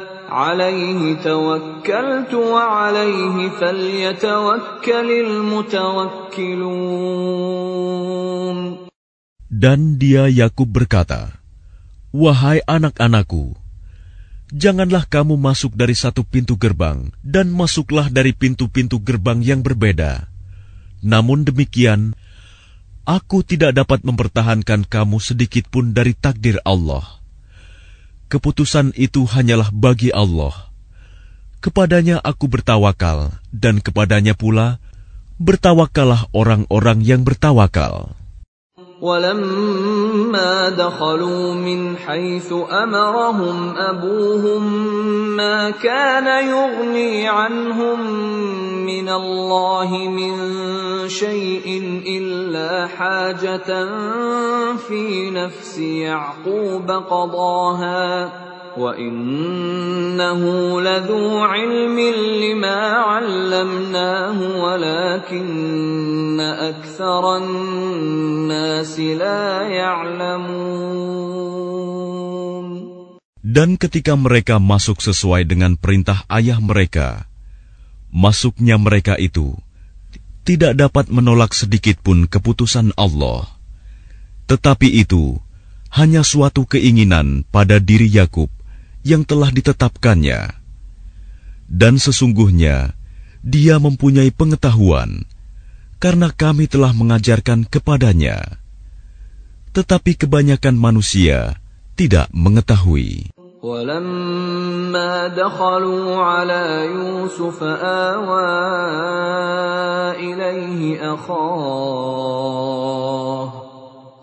عليه 0.30 1.22
توكلت 1.22 2.34
وعليه 2.34 3.36
فليتوكل 3.60 5.08
المتوكلون 5.26 6.66
Dan 9.46 9.96
dia 9.96 10.28
Yakub 10.28 10.68
berkata, 10.68 11.40
Wahai 12.12 12.60
anak-anakku, 12.68 13.56
janganlah 14.52 15.08
kamu 15.08 15.40
masuk 15.40 15.72
dari 15.72 15.96
satu 15.96 16.26
pintu 16.26 16.60
gerbang 16.60 17.08
dan 17.24 17.48
masuklah 17.48 18.12
dari 18.12 18.36
pintu-pintu 18.36 19.00
gerbang 19.00 19.40
yang 19.40 19.64
berbeda. 19.64 20.28
Namun 21.00 21.48
demikian, 21.48 22.12
aku 23.08 23.46
tidak 23.46 23.72
dapat 23.80 24.04
mempertahankan 24.04 24.84
kamu 24.84 25.22
sedikit 25.24 25.70
pun 25.72 25.94
dari 25.96 26.12
takdir 26.12 26.60
Allah. 26.66 27.16
Keputusan 28.30 28.90
itu 28.98 29.22
hanyalah 29.22 29.70
bagi 29.70 30.10
Allah. 30.10 30.54
Kepadanya 31.62 32.18
aku 32.18 32.50
bertawakal, 32.50 33.30
dan 33.54 33.78
kepadanya 33.78 34.34
pula 34.34 34.82
bertawakallah 35.38 36.26
orang-orang 36.34 37.02
yang 37.06 37.22
bertawakal. 37.22 38.14
ولما 38.96 40.68
دخلوا 40.68 41.54
من 41.54 41.96
حيث 41.96 42.52
أمرهم 42.70 43.76
أبوهم 43.76 44.62
ما 45.36 45.70
كان 45.70 46.48
يغني 46.48 47.28
عنهم 47.28 48.00
من 48.86 49.08
الله 49.08 49.90
من 50.08 50.32
شيء 51.06 51.66
إلا 52.06 52.86
حاجة 52.86 53.70
في 54.76 55.30
نفس 55.30 55.78
يعقوب 55.78 56.90
قضاها 56.90 58.32
وإنه 58.76 60.40
لذو 60.80 61.38
علم 61.38 61.98
لما 62.44 62.80
علمناه 62.92 64.38
ولكن 64.64 66.40
أكثر 66.40 67.36
الناس 67.36 69.00
لا 69.00 69.62
يعلمون 69.68 71.16
Dan 73.46 73.80
ketika 73.80 74.12
mereka 74.18 74.60
masuk 74.60 75.00
sesuai 75.00 75.48
dengan 75.48 75.80
perintah 75.80 76.28
ayah 76.28 76.60
mereka, 76.60 77.24
masuknya 78.12 78.76
mereka 78.76 79.16
itu 79.16 79.56
tidak 80.41 80.73
dapat 80.73 81.13
menolak 81.13 81.53
sedikit 81.53 82.01
pun 82.01 82.25
keputusan 82.25 82.97
Allah. 82.97 83.45
Tetapi 84.49 84.89
itu 84.89 85.37
hanya 85.93 86.23
suatu 86.23 86.65
keinginan 86.65 87.43
pada 87.51 87.77
diri 87.77 88.09
Yakub 88.09 88.49
yang 89.05 89.27
telah 89.27 89.51
ditetapkannya. 89.53 90.57
Dan 91.71 92.01
sesungguhnya 92.01 92.95
dia 93.41 93.79
mempunyai 93.81 94.29
pengetahuan 94.29 95.23
karena 96.01 96.33
kami 96.33 96.65
telah 96.65 96.91
mengajarkan 96.91 97.69
kepadanya. 97.69 98.59
Tetapi 99.71 100.19
kebanyakan 100.19 100.75
manusia 100.75 101.61
tidak 101.95 102.27
mengetahui. 102.33 103.31
ولما 103.62 105.28
دخلوا 105.28 106.16
على 106.16 106.88
يوسف 106.88 107.62
آوى 107.84 108.48
إليه 110.16 111.14
أخاه 111.14 111.92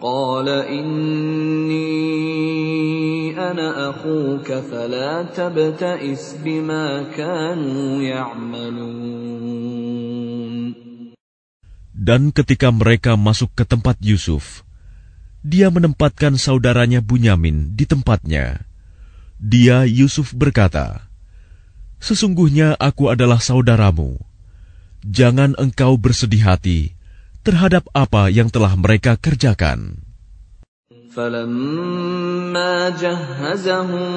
قال 0.02 0.50
إني 0.50 1.94
أنا 3.38 3.90
أخوك 3.90 4.50
فلا 4.54 5.24
تبتئس 5.24 6.36
بما 6.42 7.04
كانوا 7.14 8.02
يعملون 8.02 9.14
Dan 12.04 12.36
ketika 12.36 12.68
mereka 12.68 13.16
masuk 13.16 13.56
ke 13.56 13.64
tempat 13.64 13.96
Yusuf, 14.04 14.68
dia 15.40 15.72
menempatkan 15.72 16.36
saudaranya 16.36 17.00
Bunyamin 17.00 17.80
di 17.80 17.88
tempatnya. 17.88 18.67
Dia 19.42 19.84
Yusuf 19.84 20.32
berkata, 20.32 21.08
Sesungguhnya 22.04 22.76
aku 22.80 23.12
adalah 23.12 23.40
saudaramu. 23.40 24.20
Jangan 25.04 25.56
engkau 25.60 25.96
bersedih 26.00 26.44
hati 26.44 26.96
terhadap 27.44 27.88
apa 27.92 28.32
yang 28.32 28.48
telah 28.48 28.76
mereka 28.76 29.20
kerjakan. 29.20 30.04
فلما 31.14 32.90
جهزهم 32.90 34.08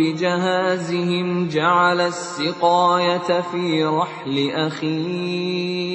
بجهازهم 0.00 1.48
جعل 1.48 2.00
السقاية 2.00 3.40
في 3.52 3.84
رحل 3.84 4.50
أخيه 4.56 5.86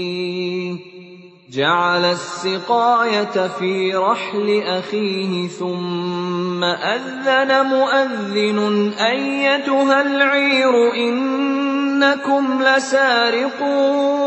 جعل 1.56 2.16
السقاية 2.16 3.36
في 3.60 3.92
رحل 3.92 4.48
أخيه 4.64 5.48
ثم 5.52 6.64
أذن 6.64 7.52
مؤذن 7.68 8.60
أيتها 8.96 9.98
العير 10.02 10.74
إنكم 10.96 12.44
لسارقون 12.64 14.22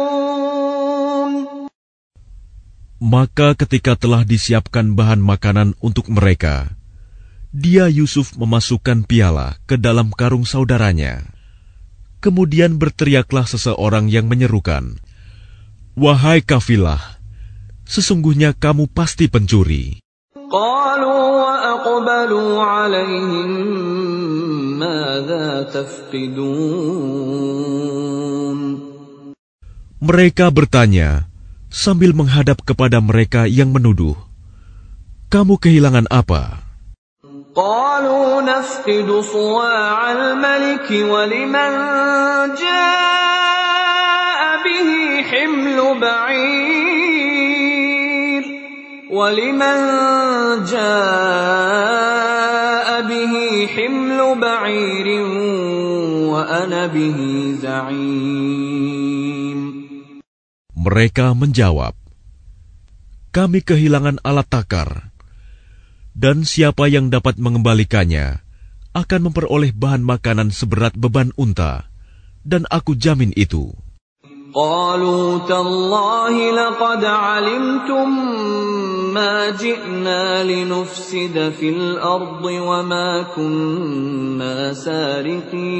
Maka 3.04 3.52
ketika 3.52 4.00
telah 4.00 4.24
disiapkan 4.24 4.96
bahan 4.96 5.20
makanan 5.20 5.76
untuk 5.84 6.08
mereka, 6.08 6.72
dia 7.52 7.84
Yusuf 7.88 8.32
memasukkan 8.32 9.04
piala 9.04 9.60
ke 9.68 9.76
dalam 9.76 10.08
karung 10.08 10.48
saudaranya. 10.48 11.28
Kemudian 12.24 12.80
berteriaklah 12.80 13.44
seseorang 13.44 14.08
yang 14.08 14.24
menyerukan, 14.24 14.96
Wahai 15.94 16.42
kafilah, 16.42 17.17
sesungguhnya 17.89 18.53
kamu 18.53 18.85
pasti 18.93 19.25
pencuri. 19.25 19.97
Mereka 29.99 30.45
bertanya 30.53 31.27
sambil 31.69 32.13
menghadap 32.13 32.61
kepada 32.61 33.01
mereka 33.01 33.49
yang 33.49 33.73
menuduh, 33.73 34.15
"Kamu 35.33 35.57
kehilangan 35.57 36.05
apa?" 36.13 36.61
ولمن 49.10 49.78
جاء 50.64 52.08
به 53.08 53.32
حمل 53.68 54.18
بعير 54.40 55.08
وأنا 56.32 56.86
به 56.86 57.18
زعيم 57.62 59.04
Mereka 60.84 61.32
menjawab, 61.32 61.96
Kami 63.32 63.64
kehilangan 63.64 64.20
alat 64.20 64.44
takar, 64.52 65.16
dan 66.12 66.44
siapa 66.44 66.92
yang 66.92 67.08
dapat 67.08 67.40
mengembalikannya 67.40 68.44
akan 68.92 69.20
memperoleh 69.26 69.72
bahan 69.72 70.04
makanan 70.04 70.52
seberat 70.52 70.92
beban 70.94 71.32
unta, 71.40 71.88
dan 72.44 72.68
aku 72.68 72.94
jamin 73.00 73.32
itu. 73.32 73.72
قالوا 74.54 75.50
تالله 75.50 76.34
لقد 76.54 77.02
علمتم 77.04 78.08
ما 79.10 79.50
جئنا 79.50 80.46
لنفسد 80.46 81.50
في 81.58 81.68
الأرض 81.74 82.44
وما 82.46 83.34
كنا 83.34 84.72
سارقين 84.78 85.74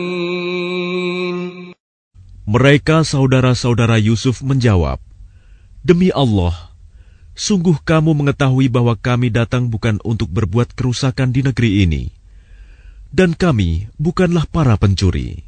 Mereka 2.45 3.09
saudara-saudara 3.09 3.97
Yusuf 3.97 4.45
menjawab, 4.45 5.01
Demi 5.81 6.13
Allah, 6.13 6.53
sungguh 7.33 7.81
kamu 7.81 8.13
mengetahui 8.13 8.69
bahwa 8.69 8.93
kami 9.01 9.33
datang 9.33 9.73
bukan 9.73 9.97
untuk 10.05 10.29
berbuat 10.29 10.77
kerusakan 10.77 11.33
di 11.33 11.41
negeri 11.41 11.89
ini, 11.89 12.13
dan 13.09 13.33
kami 13.33 13.89
bukanlah 13.97 14.45
para 14.45 14.77
pencuri. 14.77 15.48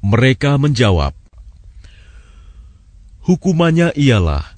Mereka 0.00 0.56
menjawab, 0.56 1.12
Hukumannya 3.26 3.92
ialah, 4.00 4.56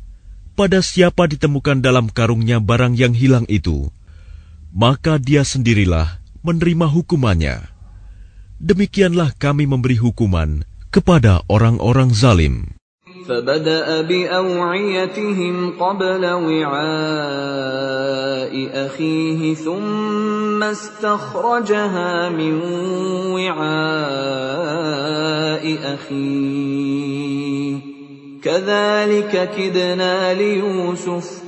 pada 0.54 0.78
siapa 0.86 1.26
ditemukan 1.26 1.82
dalam 1.82 2.06
karungnya 2.06 2.62
barang 2.62 2.94
yang 2.94 3.10
hilang 3.10 3.42
itu, 3.50 3.90
maka 4.70 5.18
dia 5.18 5.42
sendirilah 5.42 6.22
menerima 6.46 6.86
hukumannya. 6.86 7.66
Demikianlah 8.62 9.34
kami 9.34 9.66
memberi 9.66 9.98
hukuman 9.98 10.62
kepada 10.94 11.42
orang-orang 11.50 12.14
zalim. 12.14 12.77
فبدأ 13.28 14.00
بأوعيتهم 14.00 15.70
قبل 15.80 16.24
وعاء 16.24 16.78
أخيه 18.86 19.54
ثم 19.54 20.62
استخرجها 20.62 22.28
من 22.28 22.60
وعاء 23.32 23.58
أخيه. 25.94 27.78
كذلك 28.42 29.50
كدنا 29.56 30.34
ليوسف 30.34 31.47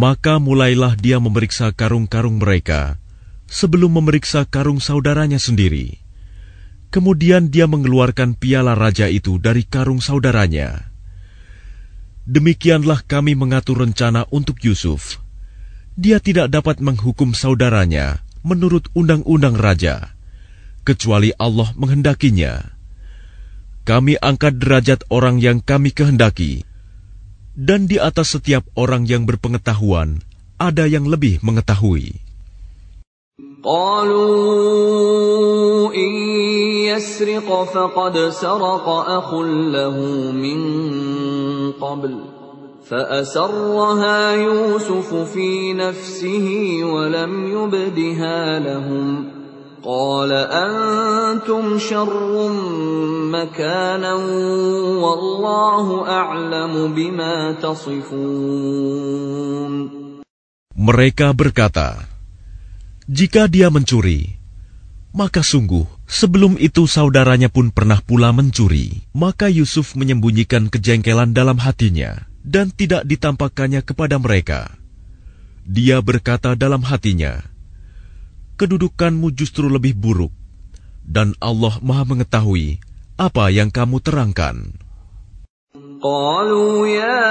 Maka 0.00 0.40
mulailah 0.40 0.96
dia 0.96 1.20
memeriksa 1.20 1.76
karung-karung 1.76 2.40
mereka 2.40 2.96
sebelum 3.52 4.00
memeriksa 4.00 4.48
karung 4.48 4.80
saudaranya 4.80 5.36
sendiri. 5.36 6.00
Kemudian 6.88 7.52
dia 7.52 7.68
mengeluarkan 7.68 8.32
piala 8.32 8.72
raja 8.72 9.12
itu 9.12 9.36
dari 9.36 9.60
karung 9.68 10.00
saudaranya. 10.00 10.88
Demikianlah 12.24 13.04
kami 13.04 13.36
mengatur 13.36 13.84
rencana 13.84 14.24
untuk 14.32 14.64
Yusuf. 14.64 15.20
Dia 16.00 16.16
tidak 16.16 16.48
dapat 16.48 16.80
menghukum 16.80 17.36
saudaranya 17.36 18.24
menurut 18.40 18.88
undang-undang 18.96 19.52
raja, 19.52 20.16
kecuali 20.80 21.36
Allah 21.36 21.76
menghendakinya. 21.76 22.72
Kami 23.84 24.16
angkat 24.16 24.56
derajat 24.56 25.04
orang 25.12 25.44
yang 25.44 25.60
kami 25.60 25.92
kehendaki, 25.92 26.64
dan 27.55 27.87
di 27.87 27.97
atas 27.97 28.35
setiap 28.35 28.67
orang 28.75 29.07
yang 29.07 29.23
berpengetahuan 29.23 30.19
ada 30.59 30.85
yang 30.87 31.07
lebih 31.07 31.39
mengetahui. 31.43 32.23
قالوا 33.65 34.69
إن 35.89 36.11
يسرق 36.85 37.63
فقد 37.63 38.29
سرق 38.29 38.89
أخ 38.89 39.33
له 39.73 39.97
من 40.31 40.59
قبل 41.81 42.19
فأسرها 42.85 44.31
يوسف 44.31 45.15
في 45.33 45.73
نفسه 45.73 46.79
ولم 46.83 47.47
يبدها 47.57 48.59
لهم 48.59 49.31
قال 49.85 50.31
أنتم 50.33 51.77
شر 51.77 52.33
مكانا 53.29 54.13
والله 54.97 55.87
أعلم 56.09 56.73
بما 56.97 57.61
تصفون 57.61 59.05
Mereka 60.75 61.31
berkata, 61.31 62.03
Jika 63.07 63.47
dia 63.47 63.71
mencuri, 63.71 64.35
maka 65.15 65.39
sungguh 65.39 65.87
sebelum 66.03 66.59
itu 66.59 66.83
saudaranya 66.83 67.47
pun 67.47 67.71
pernah 67.71 68.03
pula 68.03 68.35
mencuri. 68.35 69.07
Maka 69.15 69.47
Yusuf 69.47 69.95
menyembunyikan 69.95 70.67
kejengkelan 70.67 71.31
dalam 71.31 71.55
hatinya 71.63 72.27
dan 72.43 72.75
tidak 72.75 73.07
ditampakkannya 73.07 73.81
kepada 73.87 74.19
mereka. 74.19 74.75
Dia 75.63 76.03
berkata 76.03 76.53
dalam 76.59 76.83
hatinya, 76.83 77.39
Kedudukanmu 78.59 79.35
justru 79.35 79.67
lebih 79.67 79.99
buruk, 79.99 80.31
dan 81.03 81.35
Allah 81.43 81.75
Maha 81.83 82.07
Mengetahui 82.07 82.79
apa 83.19 83.51
yang 83.51 83.67
kamu 83.67 83.99
terangkan. 83.99 84.85
قالوا 86.05 86.87
يا 86.87 87.25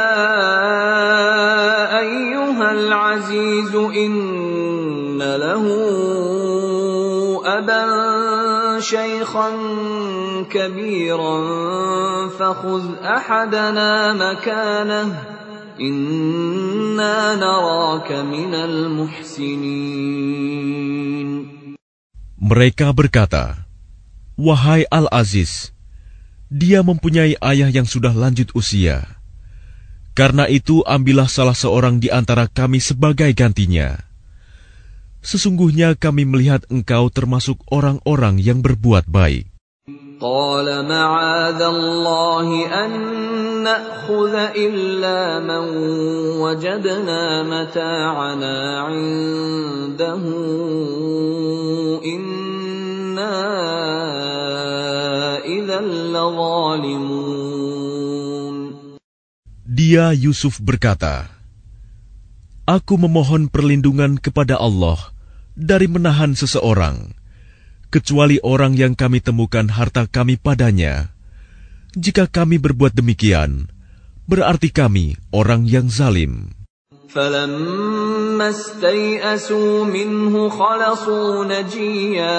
أيها 1.98 2.68
العزيز 2.72 3.74
إن 3.74 5.22
له 5.22 5.64
أبا 7.44 7.84
شيخا 8.80 9.50
كبيرا 10.50 11.38
فخذ 12.28 12.84
أحدنا 13.04 14.12
مكانه 14.12 15.08
mereka 22.39 22.91
berkata, 22.91 23.63
Wahai 24.39 24.87
Al-Aziz, 24.87 25.75
dia 26.47 26.79
mempunyai 26.83 27.35
ayah 27.39 27.67
yang 27.67 27.83
sudah 27.83 28.15
lanjut 28.15 28.51
usia. 28.55 29.19
Karena 30.15 30.47
itu 30.47 30.83
ambillah 30.83 31.27
salah 31.27 31.55
seorang 31.55 31.99
di 31.99 32.07
antara 32.07 32.47
kami 32.47 32.79
sebagai 32.83 33.31
gantinya. 33.35 33.99
Sesungguhnya 35.19 35.99
kami 35.99 36.23
melihat 36.23 36.63
engkau 36.71 37.11
termasuk 37.11 37.59
orang-orang 37.67 38.39
yang 38.39 38.63
berbuat 38.63 39.07
baik. 39.07 39.48
قال 40.20 40.68
معاذ 40.88 41.60
الله 41.62 42.48
أن 42.84 42.90
نأخذ 43.62 44.34
إلا 44.56 45.40
من 45.44 45.64
وجدنا 46.40 47.22
متاعنا 47.42 48.56
عنده 48.80 50.22
إنا 52.04 53.36
إذا 55.44 55.80
لظالمون 56.14 57.24
Dia 59.74 60.14
Yusuf 60.14 60.62
berkata, 60.62 61.26
Aku 62.64 62.94
memohon 62.94 63.50
perlindungan 63.50 64.22
kepada 64.22 64.54
Allah 64.56 64.96
dari 65.58 65.90
menahan 65.90 66.38
seseorang, 66.38 67.12
kecuali 67.92 68.42
orang 68.42 68.74
yang 68.74 68.98
kami 68.98 69.22
temukan 69.22 69.70
harta 69.70 70.10
kami 70.10 70.34
padanya. 70.34 71.14
Jika 71.94 72.26
kami 72.26 72.58
berbuat 72.58 72.98
demikian, 72.98 73.70
berarti 74.26 74.74
kami 74.74 75.14
orang 75.30 75.62
yang 75.68 75.86
zalim. 75.86 76.54
فلما 77.14 78.48
استيئسوا 78.50 79.84
منه 79.84 80.48
خلصوا 80.48 81.44
نجيا 81.46 82.38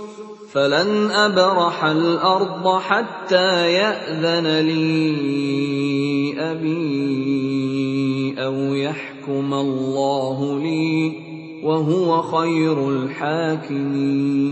فلن 0.56 1.10
أبرح 1.10 1.84
الأرض 1.84 2.64
حتى 2.80 3.72
يأذن 3.72 4.46
لي 4.64 4.88
أبي 6.38 6.86
أو 8.40 8.56
يحكم 8.74 9.48
الله 9.54 10.38
لي 10.60 11.12
وهو 11.60 12.22
خير 12.22 12.76
الحاكمين 12.88 14.46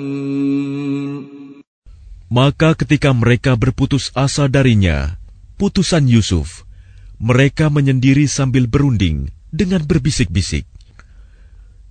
Maka 2.34 2.74
ketika 2.74 3.14
mereka 3.14 3.54
berputus 3.54 4.10
asa 4.10 4.50
darinya, 4.50 5.14
putusan 5.54 6.10
Yusuf, 6.10 6.66
mereka 7.22 7.70
menyendiri 7.70 8.26
sambil 8.26 8.66
berunding 8.66 9.30
dengan 9.54 9.86
berbisik-bisik. 9.86 10.66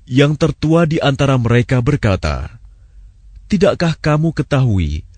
Yang 0.04 0.34
tertua 0.36 0.84
di 0.84 1.00
antara 1.00 1.40
mereka 1.40 1.80
berkata, 1.80 2.57
Tidakkah 3.49 3.97
kamu 3.97 4.37
ketahui 4.37 5.09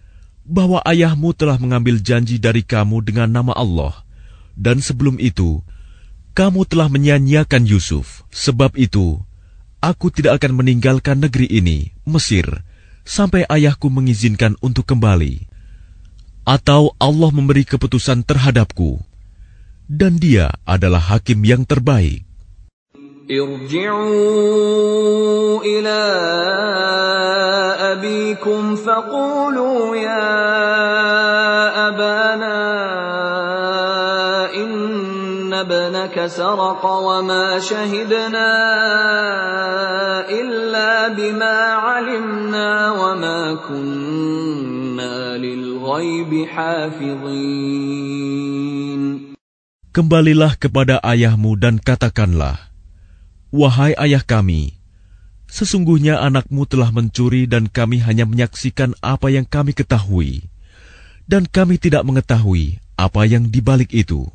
bahwa 0.47 0.78
ayahmu 0.87 1.35
telah 1.35 1.59
mengambil 1.59 1.99
janji 1.99 2.39
dari 2.39 2.62
kamu 2.62 3.03
dengan 3.03 3.26
nama 3.26 3.51
Allah, 3.59 4.07
dan 4.55 4.78
sebelum 4.78 5.18
itu 5.18 5.66
kamu 6.31 6.62
telah 6.62 6.87
menyanyiakan 6.87 7.66
Yusuf? 7.66 8.22
Sebab 8.31 8.78
itu, 8.78 9.18
aku 9.83 10.14
tidak 10.14 10.39
akan 10.39 10.62
meninggalkan 10.62 11.18
negeri 11.18 11.51
ini, 11.51 11.91
Mesir, 12.07 12.47
sampai 13.03 13.51
ayahku 13.51 13.91
mengizinkan 13.91 14.55
untuk 14.62 14.87
kembali, 14.87 15.51
atau 16.47 16.95
Allah 17.03 17.35
memberi 17.35 17.66
keputusan 17.66 18.22
terhadapku, 18.22 19.03
dan 19.91 20.22
Dia 20.22 20.55
adalah 20.62 21.03
hakim 21.03 21.43
yang 21.43 21.66
terbaik. 21.66 22.22
Irji'u 23.26 23.99
ila 25.66 25.99
أبيكم 28.31 28.76
فقولوا 28.78 29.97
يا 29.99 30.31
أبانا 31.91 32.62
إن 34.55 35.51
ابنك 35.51 36.26
سرق 36.26 36.87
وما 36.87 37.59
شهدنا 37.59 38.51
إلا 40.31 41.09
بما 41.18 41.57
علمنا 41.74 42.70
وما 42.95 43.55
كنا 43.66 45.39
للغيب 45.39 46.47
حافظين. 46.47 47.51
Kembalilah 49.91 50.55
kepada 50.55 51.03
ayahmu 51.03 51.59
dan 51.59 51.83
katakanlah, 51.83 52.70
Wahai 53.51 53.91
ayah 53.99 54.22
kami, 54.22 54.80
sesungguhnya 55.49 56.19
anakmu 56.19 56.67
telah 56.67 56.91
mencuri 56.91 57.47
dan 57.47 57.71
kami 57.71 58.03
hanya 58.03 58.28
menyaksikan 58.28 58.91
apa 58.99 59.32
yang 59.32 59.47
kami 59.47 59.71
ketahui, 59.71 60.51
dan 61.30 61.47
kami 61.47 61.80
tidak 61.80 62.03
mengetahui 62.03 62.84
apa 62.99 63.23
yang 63.28 63.47
dibalik 63.47 63.91
itu. 63.95 64.28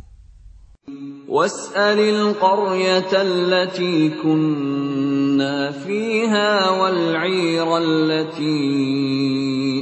واسأل 1.30 1.98
القرية 1.98 3.12
التي 3.14 4.18
كنا 4.18 5.70
فيها 5.70 6.70
والعير 6.70 7.78
التي 7.78 8.66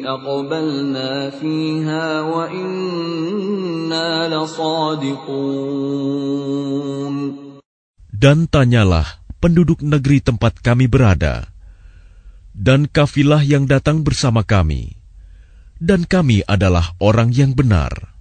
أقبلنا 0.05 1.31
فيها 1.41 2.21
وإنا 2.21 4.29
لصادقون 4.29 5.89
Dan 8.19 8.51
tanyalah 8.51 9.22
penduduk 9.43 9.83
negeri 9.85 10.19
tempat 10.23 10.59
kami 10.63 10.91
berada, 10.91 11.51
dan 12.55 12.91
kafilah 12.91 13.43
yang 13.43 13.71
datang 13.71 14.03
bersama 14.03 14.43
kami, 14.43 14.99
dan 15.79 16.05
kami 16.09 16.43
adalah 16.47 16.95
orang 16.99 17.31
yang 17.35 17.55
benar. 17.55 18.19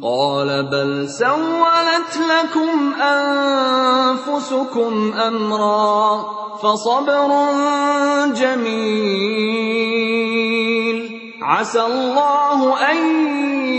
قال 0.00 0.48
بل 0.72 1.08
سولت 1.08 2.16
لكم 2.16 2.92
أنفسكم 2.96 4.92
أمرا 5.12 6.24
فصبر 6.56 7.30
جميل 8.32 10.00
عسى 11.44 11.80
الله 11.80 12.60
أن 12.92 12.98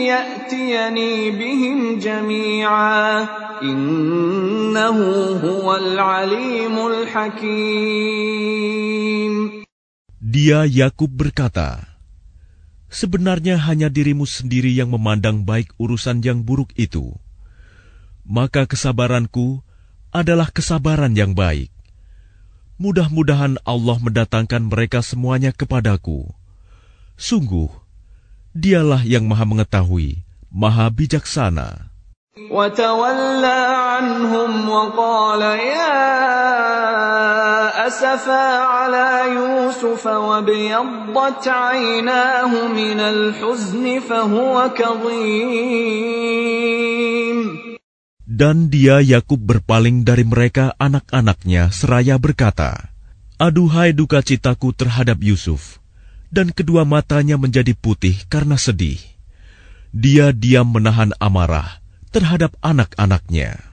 يأتيني 0.10 1.32
بهم 1.32 2.00
جميعا 2.00 3.28
إنه 3.62 4.98
هو 5.46 5.76
العليم 5.76 6.76
الحكيم 6.88 8.22
Dia 10.32 10.64
Yakub 10.64 11.12
berkata, 11.12 11.92
Sebenarnya 12.92 13.60
hanya 13.68 13.88
dirimu 13.92 14.24
sendiri 14.28 14.72
yang 14.72 14.92
memandang 14.92 15.44
baik 15.48 15.76
urusan 15.76 16.24
yang 16.24 16.44
buruk 16.44 16.72
itu. 16.80 17.16
Maka 18.28 18.64
kesabaranku 18.68 19.60
adalah 20.12 20.52
kesabaran 20.52 21.16
yang 21.16 21.36
baik. 21.36 21.72
Mudah-mudahan 22.80 23.60
Allah 23.64 23.98
mendatangkan 24.00 24.68
mereka 24.72 25.00
semuanya 25.04 25.56
kepadaku. 25.56 26.32
Sungguh, 27.16 27.70
dialah 28.56 29.06
yang 29.06 29.30
maha 29.30 29.46
mengetahui, 29.46 30.24
maha 30.50 30.90
bijaksana. 30.90 31.92
وتولى 32.32 33.60
عنهم 33.76 34.70
وقال 34.70 35.42
يا 35.42 36.00
أسفا 37.88 38.48
على 38.64 39.36
يوسف 39.36 40.08
وابيضت 40.08 41.48
عيناه 41.48 42.68
من 42.68 43.00
الحزن 43.00 44.00
فهو 44.00 44.72
كظيم 44.72 46.02
Dan 48.32 48.72
dia 48.74 49.04
Yakub 49.04 49.44
berpaling 49.44 50.08
dari 50.08 50.24
mereka 50.26 50.74
anak-anaknya 50.82 51.70
seraya 51.70 52.18
berkata, 52.18 52.90
Aduhai 53.38 53.94
duka 53.94 54.24
citaku 54.24 54.74
terhadap 54.74 55.22
Yusuf, 55.22 55.78
dan 56.32 56.56
kedua 56.56 56.88
matanya 56.88 57.36
menjadi 57.36 57.76
putih 57.76 58.16
karena 58.32 58.56
sedih. 58.56 59.00
Dia 59.92 60.32
diam 60.32 60.72
menahan 60.72 61.12
amarah 61.20 61.84
terhadap 62.16 62.56
anak-anaknya. 62.64 63.72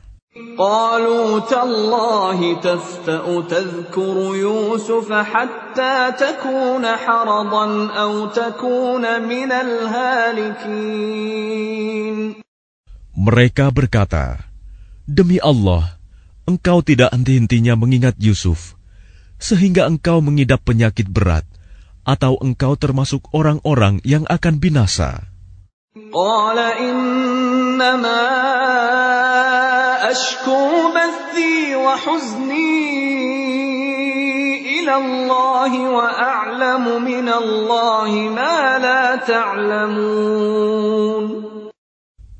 قالوا 0.58 1.50
تالله 1.50 2.62
تفتأ 2.62 3.40
تذكر 3.50 4.16
يوسف 4.36 5.12
حتى 5.12 6.12
تكون 6.18 6.86
حرضا 6.86 7.66
أو 7.90 8.26
تكون 8.26 9.22
من 9.22 9.50
الهالكين 9.52 10.98
Mereka 13.18 13.74
berkata, 13.74 14.38
Demi 15.02 15.42
Allah, 15.42 15.98
engkau 16.46 16.86
tidak 16.86 17.10
henti-hentinya 17.10 17.74
mengingat 17.74 18.14
Yusuf, 18.22 18.78
sehingga 19.42 19.90
engkau 19.90 20.22
mengidap 20.22 20.62
penyakit 20.62 21.10
berat, 21.10 21.42
atau 22.03 22.35
engkau 22.39 22.75
termasuk 22.75 23.31
orang-orang 23.31 24.03
yang 24.03 24.27
akan 24.27 24.59
binasa? 24.59 25.23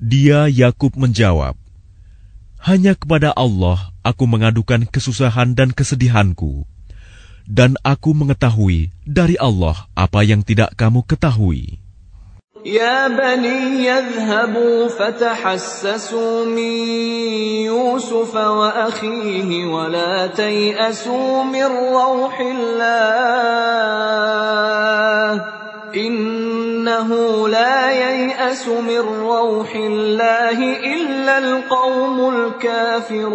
Dia 0.03 0.51
Yakub 0.51 0.93
menjawab, 0.99 1.55
Hanya 2.64 2.93
kepada 2.95 3.32
Allah 3.32 3.95
aku 4.03 4.28
mengadukan 4.28 4.84
kesusahan 4.88 5.55
dan 5.55 5.72
kesedihanku 5.72 6.68
dan 7.48 7.76
aku 7.84 8.16
mengetahui 8.16 8.89
dari 9.04 9.36
Allah 9.39 9.88
apa 9.94 10.24
yang 10.24 10.41
tidak 10.44 10.76
kamu 10.80 11.04
ketahui. 11.04 11.84
Ya 12.64 13.12
bani 13.12 13.84
yadhhabu 13.84 14.88
fatahassasu 14.88 16.48
min 16.48 17.68
Yusuf 17.68 18.32
wa 18.32 18.88
akhihi 18.88 19.68
wa 19.68 19.91
la 19.91 20.32
tay'asu 20.32 21.44
min 21.44 21.68
rawhillah. 21.68 22.88
Innahu 25.91 27.52
la 27.52 27.91
yay'asu 27.91 28.80
min 28.80 29.04
rawhillah 29.04 30.56
illa 30.56 31.44
al-qaumul 31.44 32.56
kafirun. 32.64 33.34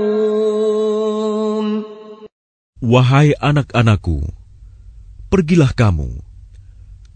Wahai 2.78 3.34
anak-anakku, 3.42 4.22
pergilah 5.34 5.74
kamu, 5.74 6.22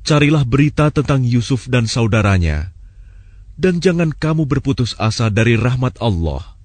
carilah 0.03 0.43
berita 0.43 0.91
tentang 0.91 1.23
Yusuf 1.23 1.71
dan 1.71 1.87
saudaranya, 1.87 2.75
dan 3.55 3.79
jangan 3.79 4.11
kamu 4.11 4.51
berputus 4.51 4.99
asa 4.99 5.31
dari 5.31 5.55
rahmat 5.55 6.03
Allah. 6.03 6.59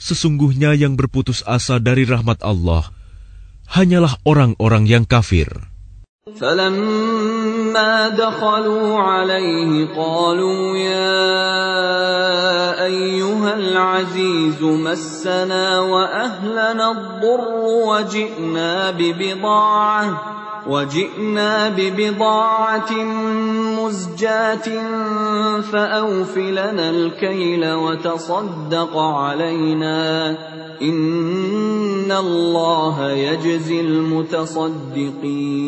Sesungguhnya 0.00 0.72
yang 0.72 0.96
berputus 0.96 1.44
asa 1.44 1.76
dari 1.76 2.08
rahmat 2.08 2.40
Allah 2.40 2.88
hanyalah 3.68 4.16
orang-orang 4.24 4.88
yang 4.88 5.04
kafir. 5.04 5.69
فلما 6.40 8.08
دخلوا 8.08 8.98
عليه 8.98 9.88
قالوا 9.96 10.76
يا 10.76 11.24
أيها 12.84 13.54
العزيز 13.54 14.62
مسنا 14.62 15.80
وأهلنا 15.80 16.90
الضر 16.90 17.48
وجئنا 17.64 18.90
ببضاعة 18.90 20.22
وجئنا 20.65 21.69
ببضاعة 21.69 22.91
مزجاة 23.77 24.67
فأوف 25.61 26.37
لنا 26.37 26.89
الكيل 26.89 27.63
وتصدق 27.73 28.97
علينا 28.97 30.29
إن 30.81 32.11
الله 32.11 33.11
يجزي 33.11 33.81
المتصدقين 33.81 35.65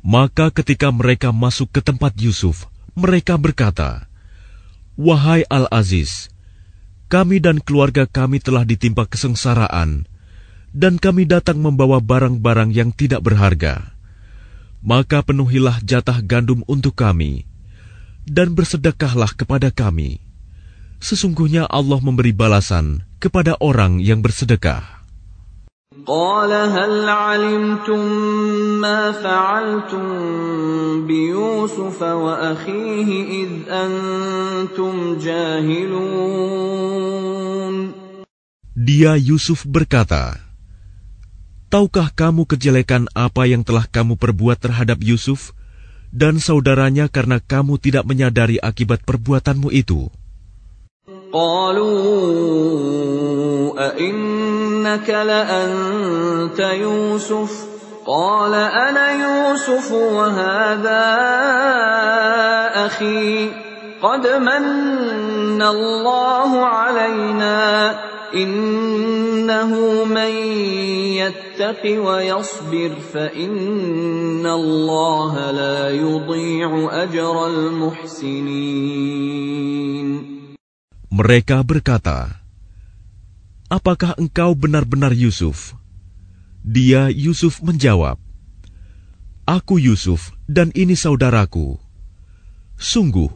Maka 0.00 0.50
ketika 0.50 0.90
mereka 0.90 1.30
masuk 1.30 1.70
ke 1.70 1.84
tempat 1.84 2.18
Yusuf, 2.18 2.66
mereka 2.98 3.38
berkata, 3.38 4.10
Wahai 4.98 5.46
Al-Aziz, 5.46 6.32
kami 7.06 7.38
dan 7.38 7.62
keluarga 7.62 8.10
kami 8.10 8.42
telah 8.42 8.66
ditimpa 8.66 9.06
kesengsaraan, 9.06 10.10
dan 10.74 11.02
kami 11.02 11.26
datang 11.26 11.58
membawa 11.58 11.98
barang-barang 11.98 12.70
yang 12.70 12.90
tidak 12.94 13.26
berharga. 13.26 13.90
Maka 14.80 15.20
penuhilah 15.20 15.82
jatah 15.84 16.22
gandum 16.24 16.64
untuk 16.64 16.96
kami, 16.96 17.44
dan 18.24 18.56
bersedekahlah 18.56 19.34
kepada 19.36 19.68
kami. 19.74 20.22
Sesungguhnya 21.00 21.68
Allah 21.68 22.00
memberi 22.00 22.32
balasan 22.32 23.04
kepada 23.20 23.56
orang 23.60 24.00
yang 24.00 24.24
bersedekah. 24.24 25.00
قال 26.06 26.52
هل 26.52 27.08
علمتم 27.08 28.00
ما 28.80 29.12
فعلتم 29.12 30.06
بيوسف 31.06 32.02
وأخيه 32.02 33.08
إذ 33.44 33.50
أنتم 33.68 35.18
جاهلون 35.18 36.60
Dia 38.80 39.12
Yusuf 39.20 39.68
berkata, 39.68 40.43
Tahukah 41.74 42.10
kamu 42.10 42.50
kejelekan 42.50 43.06
apa 43.14 43.46
yang 43.46 43.62
telah 43.62 43.86
kamu 43.86 44.18
perbuat 44.18 44.58
terhadap 44.58 44.98
Yusuf 45.06 45.54
dan 46.10 46.42
saudaranya 46.42 47.06
karena 47.06 47.38
kamu 47.38 47.78
tidak 47.78 48.02
menyadari 48.02 48.58
akibat 48.58 49.06
perbuatanmu 49.06 49.70
itu? 49.70 50.10
قالوا 51.30 51.86
أئنك 53.78 55.10
لأنت 55.10 56.58
يوسف 56.58 57.52
قال 58.06 58.54
أنا 58.54 59.06
يوسف 59.10 59.92
وهذا 59.92 61.06
أخي 62.86 63.50
قد 64.02 64.26
من 64.26 65.62
الله 65.62 66.66
علينا 66.66 67.94
إنه 68.34 70.04
من 70.04 70.32
mereka 81.15 81.63
berkata, 81.63 82.43
Apakah 83.71 84.19
engkau 84.19 84.51
benar-benar 84.51 85.15
Yusuf? 85.15 85.79
Dia 86.59 87.07
Yusuf 87.07 87.63
menjawab, 87.63 88.19
Aku 89.47 89.79
Yusuf 89.79 90.35
dan 90.51 90.75
ini 90.75 90.99
saudaraku. 90.99 91.79
Sungguh, 92.75 93.31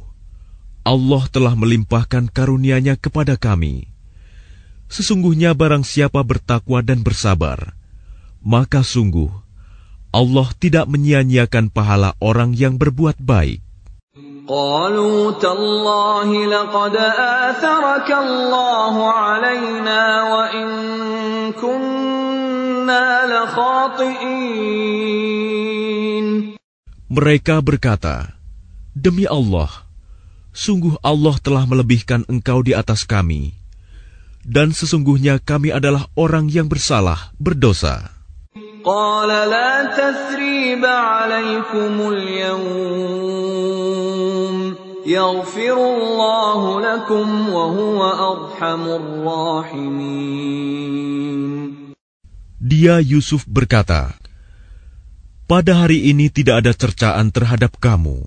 Allah 0.83 1.23
telah 1.31 1.55
melimpahkan 1.55 2.27
karunia-Nya 2.27 2.99
kepada 2.99 3.39
kami. 3.39 3.87
Sesungguhnya 4.91 5.55
barang 5.55 5.87
siapa 5.87 6.19
bertakwa 6.25 6.83
dan 6.83 6.99
bersabar, 7.05 7.78
maka 8.44 8.84
sungguh 8.84 9.32
Allah 10.14 10.46
tidak 10.62 10.86
menyia-nyiakan 10.86 11.74
pahala 11.74 12.14
orang 12.22 12.54
yang 12.54 12.78
berbuat 12.78 13.18
baik. 13.18 13.64
قالوا 14.44 15.40
تالله 15.40 16.28
لقد 16.28 16.94
آثرك 17.48 18.08
الله 18.12 18.94
علينا 19.08 20.02
وإن 20.22 20.68
كنا 21.56 23.24
لخاطئين 23.24 24.64
Mereka 27.14 27.62
berkata, 27.62 28.34
Demi 28.90 29.22
Allah, 29.24 29.70
sungguh 30.50 30.98
Allah 30.98 31.38
telah 31.38 31.62
melebihkan 31.62 32.26
engkau 32.26 32.60
di 32.60 32.74
atas 32.74 33.06
kami, 33.06 33.54
dan 34.42 34.74
sesungguhnya 34.74 35.38
kami 35.38 35.70
adalah 35.70 36.10
orang 36.18 36.50
yang 36.50 36.66
bersalah, 36.66 37.30
berdosa. 37.38 38.10
قال 38.84 39.28
لا 39.28 39.96
تثريب 39.96 40.84
عليكم 40.84 41.94
اليوم 42.12 42.54
يغفر 45.06 45.76
الله 45.96 46.60
لكم 46.80 47.48
وهو 47.48 47.98
أرحم 48.04 48.82
الراحمين 49.00 50.44
Dia 52.64 52.96
Yusuf 53.00 53.44
berkata, 53.48 54.16
Pada 55.44 55.84
hari 55.84 56.08
ini 56.08 56.32
tidak 56.32 56.64
ada 56.64 56.72
cercaan 56.72 57.28
terhadap 57.28 57.76
kamu. 57.76 58.24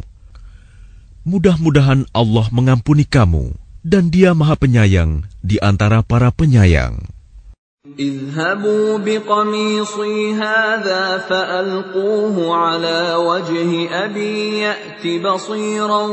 Mudah-mudahan 1.25 2.05
Allah 2.13 2.45
mengampuni 2.53 3.01
kamu, 3.05 3.57
dan 3.81 4.13
dia 4.13 4.37
maha 4.37 4.53
penyayang 4.53 5.25
di 5.41 5.57
antara 5.57 6.05
para 6.05 6.29
penyayang. 6.29 7.01
اذهبوا 7.99 8.97
بقميصي 8.99 10.33
هذا 10.33 11.17
فألقوه 11.17 12.35
على 12.55 13.15
وجه 13.15 13.71
أبي 14.05 14.59
يأت 14.59 15.07
بصيرا 15.23 16.03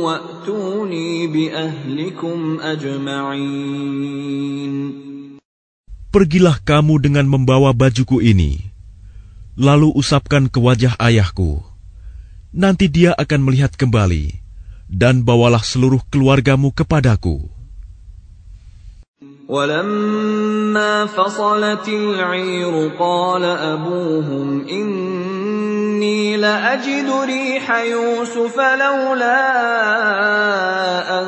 وأتوني 0.00 1.26
بأهلكم 1.26 2.38
أجمعين 2.60 3.80
Pergilah 6.10 6.58
kamu 6.66 6.98
dengan 6.98 7.22
membawa 7.22 7.70
bajuku 7.70 8.18
ini, 8.18 8.58
lalu 9.54 9.94
usapkan 9.94 10.50
ke 10.50 10.58
wajah 10.58 10.98
ayahku. 10.98 11.62
Nanti 12.50 12.90
dia 12.90 13.14
akan 13.14 13.46
melihat 13.46 13.78
kembali, 13.78 14.34
dan 14.90 15.22
bawalah 15.22 15.62
seluruh 15.62 16.02
keluargamu 16.10 16.74
kepadaku. 16.74 17.53
ولما 19.50 21.06
فصلت 21.10 21.88
العير 21.88 22.94
قال 22.94 23.44
أبوهم 23.44 24.68
إني 24.68 26.36
لأجد 26.36 27.08
ريح 27.10 27.66
يوسف 27.70 28.56
لولا 28.56 29.42
أن 31.18 31.26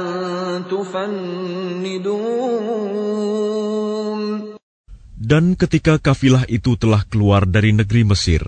تفندون 0.71 2.23
Dan 5.23 5.57
ketika 5.57 5.97
kafilah 5.97 6.45
itu 6.45 6.77
telah 6.77 7.09
keluar 7.09 7.49
dari 7.49 7.73
negeri 7.73 8.05
Mesir, 8.05 8.45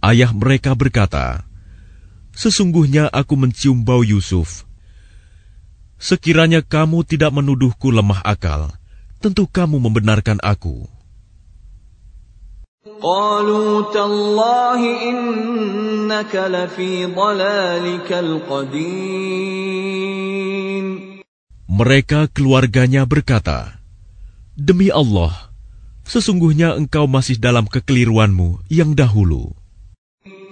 ayah 0.00 0.32
mereka 0.32 0.72
berkata, 0.72 1.44
Sesungguhnya 2.32 3.12
aku 3.12 3.36
mencium 3.36 3.84
bau 3.84 4.00
Yusuf. 4.00 4.64
Sekiranya 6.00 6.64
kamu 6.64 7.04
tidak 7.04 7.36
menuduhku 7.36 7.92
lemah 7.92 8.24
akal, 8.24 8.72
tentu 9.20 9.44
kamu 9.48 9.80
membenarkan 9.80 10.38
aku. 10.44 10.86
قالوا 12.96 13.92
تالله 13.92 14.80
إنك 15.10 16.32
لفي 16.32 17.06
ضلالك 17.12 18.12
القديم 18.12 19.36
Mereka 21.66 22.32
keluarganya 22.32 23.04
berkata, 23.04 23.76
Demi 24.56 24.88
Allah, 24.88 25.52
sesungguhnya 26.08 26.72
engkau 26.72 27.04
masih 27.04 27.36
dalam 27.36 27.68
kekeliruanmu 27.68 28.64
yang 28.72 28.96
dahulu. 28.96 29.52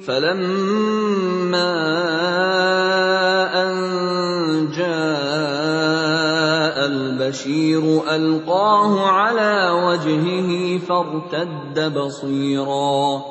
فلما 0.05 1.73
أن 3.57 3.73
البشير 7.29 7.85
ألقاه 8.17 8.93
على 9.07 9.71
وجهه 9.85 10.79
فارتد 10.89 11.77
بصيرا 11.99 13.23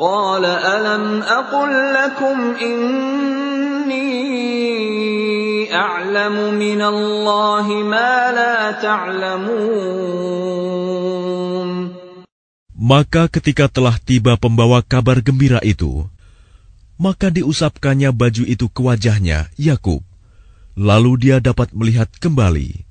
قال 0.00 0.44
ألم 0.44 1.22
أقل 1.22 1.94
لكم 1.94 2.54
إني 2.60 4.04
أعلم 5.74 6.54
من 6.54 6.82
الله 6.82 7.66
ما 7.68 8.32
لا 8.32 8.72
تعلمون 8.84 10.34
Maka 12.84 13.32
ketika 13.32 13.64
telah 13.64 13.96
tiba 13.96 14.36
pembawa 14.36 14.84
kabar 14.84 15.24
gembira 15.24 15.56
itu, 15.64 16.04
maka 17.00 17.32
diusapkannya 17.32 18.12
baju 18.12 18.44
itu 18.44 18.68
ke 18.68 18.80
wajahnya, 18.84 19.48
Yakub. 19.56 20.04
Lalu 20.76 21.16
dia 21.16 21.40
dapat 21.40 21.72
melihat 21.72 22.12
kembali. 22.20 22.84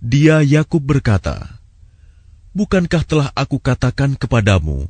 Dia 0.00 0.44
Yakub 0.44 0.84
berkata, 0.84 1.60
Bukankah 2.56 3.02
telah 3.04 3.28
aku 3.36 3.60
katakan 3.60 4.16
kepadamu 4.16 4.88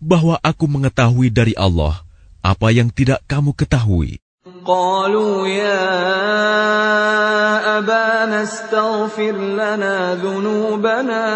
bahwa 0.00 0.36
aku 0.40 0.68
mengetahui 0.68 1.32
dari 1.32 1.56
Allah 1.56 2.04
apa 2.40 2.72
yang 2.72 2.88
tidak 2.92 3.20
kamu 3.28 3.52
ketahui? 3.56 4.20
قالوا 4.64 5.48
يا 5.48 5.84
أبانا 7.78 8.42
استغفر 8.42 9.36
لنا 9.36 10.14
ذنوبنا 10.14 11.26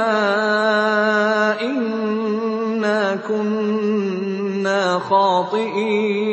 إنا 1.61 3.17
كنا 3.29 4.99
خاطئين 4.99 6.25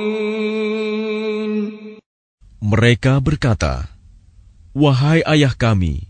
Mereka 2.62 3.20
berkata, 3.20 3.92
Wahai 4.72 5.20
ayah 5.28 5.52
kami, 5.52 6.08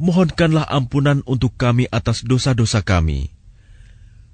mohonkanlah 0.00 0.68
ampunan 0.68 1.24
untuk 1.24 1.56
kami 1.56 1.88
atas 1.88 2.22
dosa-dosa 2.22 2.84
kami. 2.84 3.32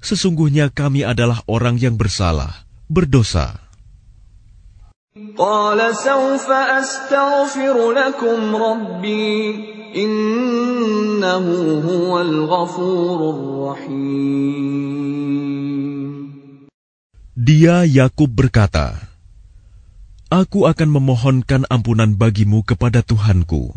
Sesungguhnya 0.02 0.70
kami 0.74 1.06
adalah 1.06 1.46
orang 1.46 1.78
yang 1.78 1.94
bersalah, 1.94 2.66
berdosa. 2.90 3.62
قال 5.36 5.76
سوف 5.92 6.48
أستغفر 6.48 7.76
لكم 7.92 8.56
ربي 8.56 9.36
إنه 9.92 11.44
هو 11.84 12.20
الغفور 12.20 13.20
الرحيم 13.36 14.72
Dia 17.32 17.84
Yakub 17.84 18.32
berkata, 18.32 19.12
Aku 20.32 20.64
akan 20.64 20.88
memohonkan 20.88 21.68
ampunan 21.68 22.16
bagimu 22.16 22.64
kepada 22.64 23.04
Tuhanku. 23.04 23.76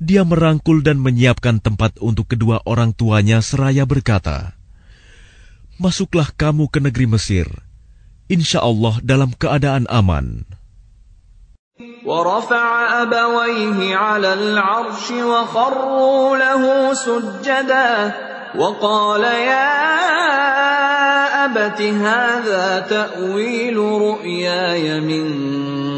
dia 0.00 0.24
merangkul 0.24 0.80
dan 0.80 0.96
menyiapkan 0.96 1.60
tempat 1.60 2.00
untuk 2.00 2.32
kedua 2.32 2.64
orang 2.64 2.96
tuanya 2.96 3.44
seraya 3.44 3.84
berkata, 3.84 4.56
Masuklah 5.76 6.32
kamu 6.32 6.72
ke 6.72 6.80
negeri 6.80 7.06
Mesir, 7.08 7.48
insya 8.28 8.64
Allah 8.64 8.96
dalam 9.04 9.36
keadaan 9.36 9.84
aman. 9.88 10.48
ورفع 12.04 12.68
أبويه 13.02 13.96
على 13.96 14.32
العرش 14.32 15.10
وخروا 15.10 16.36
له 16.36 16.62
سجدا 16.94 17.92
وقال 18.56 19.24
يا 19.24 20.93
أبت 21.45 21.81
هذا 21.81 22.79
تأويل 22.89 23.77
رؤياي 23.77 24.99
من 25.01 25.27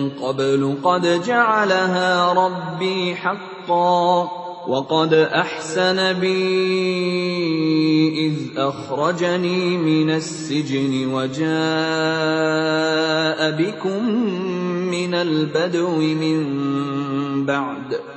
قبل 0.10 0.78
قد 0.84 1.24
جعلها 1.24 2.34
ربي 2.34 3.15
حقا 3.15 4.30
وقد 4.68 5.14
أحسن 5.14 6.14
بي 6.14 6.38
إذ 8.28 8.34
أخرجني 8.57 9.78
من 9.78 10.10
السجن 10.10 11.14
وجاء 11.14 11.48
بكم 13.52 14.10
من 14.91 15.14
البدو 15.14 15.98
من 15.98 16.45
بعد 17.45 18.16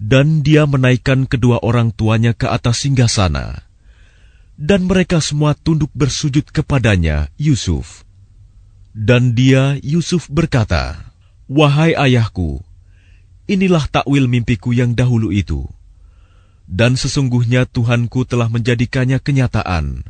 Dan 0.00 0.40
dia 0.40 0.64
menaikkan 0.64 1.28
kedua 1.28 1.60
orang 1.60 1.92
tuanya 1.92 2.32
ke 2.32 2.48
atas 2.48 2.88
singgasana. 2.88 3.68
Dan 4.56 4.88
mereka 4.88 5.20
semua 5.20 5.52
tunduk 5.52 5.92
bersujud 5.92 6.48
kepadanya, 6.48 7.28
Yusuf. 7.36 8.08
Dan 8.96 9.36
dia, 9.36 9.76
Yusuf 9.84 10.32
berkata, 10.32 11.12
Wahai 11.52 11.92
ayahku, 11.92 12.64
inilah 13.44 13.84
takwil 13.92 14.24
mimpiku 14.24 14.72
yang 14.72 14.96
dahulu 14.96 15.36
itu. 15.36 15.68
Dan 16.64 16.96
sesungguhnya 16.96 17.68
Tuhanku 17.68 18.24
telah 18.24 18.48
menjadikannya 18.48 19.20
kenyataan. 19.20 20.00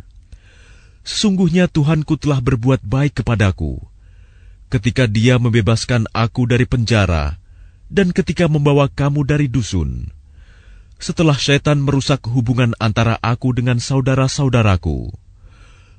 Sesungguhnya 1.03 1.67
Tuhanku 1.67 2.15
telah 2.15 2.39
berbuat 2.39 2.87
baik 2.87 3.25
kepadaku, 3.25 3.83
ketika 4.71 5.11
dia 5.11 5.41
membebaskan 5.41 6.07
aku 6.15 6.47
dari 6.47 6.69
penjara, 6.69 7.40
dan 7.91 8.15
ketika 8.15 8.47
membawa 8.47 8.87
kamu 8.87 9.27
dari 9.27 9.51
dusun, 9.51 10.15
setelah 10.97 11.35
syaitan 11.35 11.83
merusak 11.83 12.23
hubungan 12.31 12.73
antara 12.79 13.19
aku 13.19 13.51
dengan 13.51 13.83
saudara-saudaraku, 13.83 15.11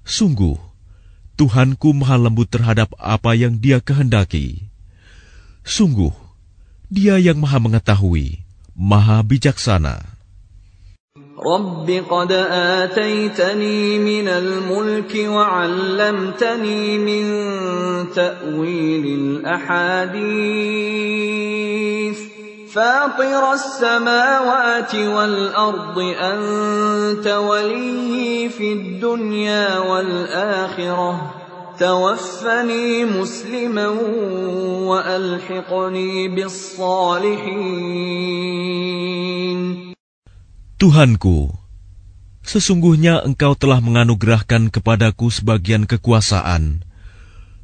sungguh 0.07 0.71
Tuhanku 1.41 1.89
maha 1.97 2.21
lembut 2.21 2.53
terhadap 2.53 2.93
apa 3.01 3.33
yang 3.33 3.57
dia 3.57 3.81
kehendaki. 3.81 4.69
Sungguh, 5.65 6.13
dia 6.85 7.17
yang 7.17 7.41
maha 7.41 7.57
mengetahui, 7.57 8.45
maha 8.77 9.25
bijaksana. 9.25 10.20
رب 11.45 12.03
قد 12.09 12.31
آتيتني 12.51 13.99
من 13.99 14.27
الملك 14.27 15.25
وعلمتني 15.27 16.97
من 16.97 17.25
تأويل 18.11 19.05
الأحاديث 19.05 20.21
فاطر 22.73 23.53
السماوات 23.53 24.95
والأرض 24.95 25.99
أنت 25.99 27.27
ولي 27.27 28.49
في 28.49 28.73
الدنيا 28.73 29.79
والآخرة 29.79 31.33
توفني 31.79 33.05
مسلما 33.05 33.87
وألحقني 34.87 36.27
بالصالحين 36.27 37.81
Tuhanku, 40.81 41.53
sesungguhnya 42.41 43.21
Engkau 43.21 43.53
telah 43.53 43.77
menganugerahkan 43.77 44.73
kepadaku 44.73 45.29
sebagian 45.29 45.85
kekuasaan 45.85 46.81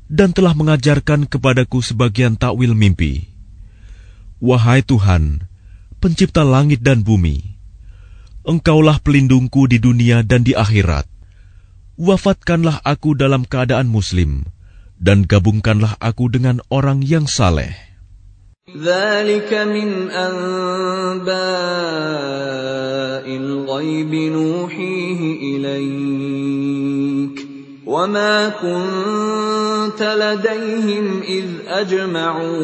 dan 0.05 0.29
telah 0.37 0.53
mengajarkan 0.53 1.25
kepadaku 1.25 1.81
sebagian 1.81 2.37
takwil 2.37 2.77
mimpi. 2.77 3.25
Wahai 4.37 4.85
Tuhan, 4.85 5.49
pencipta 5.97 6.45
langit 6.45 6.85
dan 6.85 7.01
bumi, 7.01 7.57
Engkaulah 8.45 9.01
pelindungku 9.01 9.65
di 9.65 9.81
dunia 9.81 10.21
dan 10.21 10.45
di 10.45 10.53
akhirat. 10.53 11.09
Wafatkanlah 11.97 12.85
aku 12.85 13.17
dalam 13.17 13.49
keadaan 13.49 13.89
muslim, 13.89 14.45
dan 15.01 15.25
gabungkanlah 15.25 15.97
aku 15.97 16.29
dengan 16.29 16.61
orang 16.69 17.01
yang 17.01 17.25
saleh. 17.25 17.86
ذلك 18.70 19.50
من 19.52 20.10
أنباء 20.10 21.36
الغيب 23.26 24.12
نوحيه 24.14 25.20
إليك 25.50 27.36
وما 27.86 28.48
كنت 28.48 30.00
لديهم 30.02 31.20
إذ 31.22 31.46
أجمعوا 31.66 32.54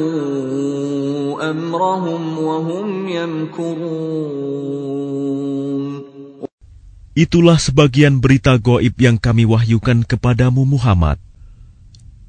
أمرهم 1.51 2.39
وهم 2.39 3.09
يمكرون 3.09 4.79
Itulah 7.19 7.59
sebagian 7.59 8.23
berita 8.23 8.55
goib 8.63 8.95
yang 8.95 9.19
kami 9.19 9.43
wahyukan 9.43 10.07
kepadamu 10.07 10.63
Muhammad. 10.63 11.19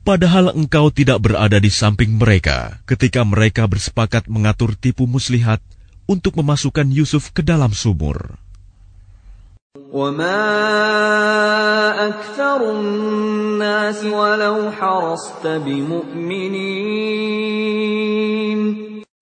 Padahal 0.04 0.52
engkau 0.52 0.92
tidak 0.92 1.24
berada 1.24 1.56
di 1.56 1.72
samping 1.72 2.20
mereka 2.20 2.76
ketika 2.84 3.24
mereka 3.24 3.64
bersepakat 3.64 4.28
mengatur 4.28 4.76
tipu 4.76 5.08
muslihat 5.08 5.64
untuk 6.04 6.36
memasukkan 6.36 6.84
Yusuf 6.92 7.32
ke 7.32 7.40
dalam 7.40 7.72
sumur. 7.72 8.36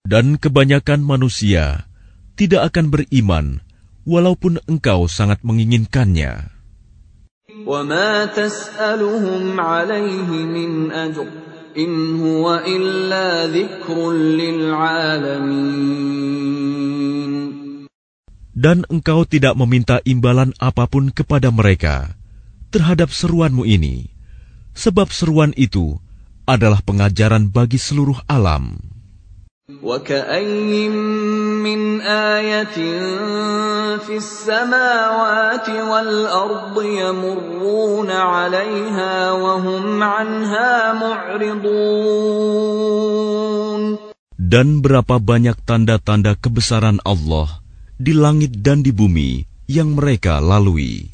Dan 0.03 0.27
kebanyakan 0.37 1.01
manusia 1.01 1.65
tidak 2.37 2.63
akan 2.75 2.87
beriman 2.91 3.47
walaupun 4.03 4.59
engkau 4.69 5.07
sangat 5.07 5.41
menginginkannya. 5.47 6.52
وما 7.68 8.26
تسألهم 8.26 9.60
عليه 9.60 10.30
من 10.30 10.92
أجر 10.92 11.28
إن 11.78 11.92
هو 12.20 12.64
إلا 12.64 13.48
ذكر 13.48 14.12
للعالمين 14.12 15.76
Dan 18.58 18.90
engkau 18.90 19.22
tidak 19.22 19.54
meminta 19.54 20.02
imbalan 20.02 20.50
apapun 20.58 21.14
kepada 21.14 21.54
mereka 21.54 22.18
terhadap 22.74 23.14
seruanmu 23.14 23.70
ini, 23.70 24.10
sebab 24.74 25.14
seruan 25.14 25.54
itu 25.54 26.02
adalah 26.50 26.82
pengajaran 26.82 27.54
bagi 27.54 27.78
seluruh 27.78 28.18
alam. 28.26 28.82
وكأي 29.72 30.88
من 31.60 32.02
آية 32.02 32.80
في 34.00 34.16
السماوات 34.16 35.68
والأرض 35.70 36.76
يمرون 36.84 38.12
عليها 38.12 39.32
وهم 39.32 40.04
عنها 40.04 40.94
معرضون 40.96 41.68
Dan 44.48 44.80
berapa 44.80 45.20
banyak 45.20 45.60
tanda-tanda 45.68 46.40
kebesaran 46.40 47.04
Allah 47.04 47.60
di 48.00 48.16
langit 48.16 48.64
dan 48.64 48.80
di 48.80 48.96
bumi 48.96 49.44
yang 49.68 50.00
mereka 50.00 50.40
lalui. 50.40 51.12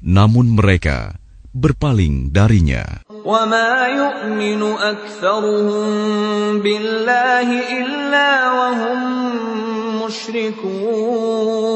Namun 0.00 0.56
mereka 0.56 1.20
berpaling 1.52 2.32
darinya. 2.32 3.04
وما 3.24 3.86
يؤمن 3.86 4.62
أكثرهم 4.62 5.86
بالله 6.60 7.48
إلا 7.78 8.30
وهم 8.52 9.00
مشركون 10.04 11.68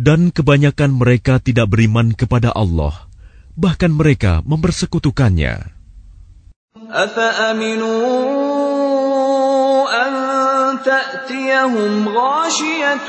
Dan 0.00 0.32
kebanyakan 0.32 0.96
mereka 0.96 1.44
tidak 1.44 1.76
beriman 1.76 2.16
kepada 2.16 2.56
Allah, 2.56 3.04
bahkan 3.52 3.92
mereka 3.92 4.40
mempersekutukannya. 4.48 5.76
أفأمنوا 6.90 8.10
أن 10.06 10.12
تأتيهم 10.82 12.08
غاشية 12.08 13.08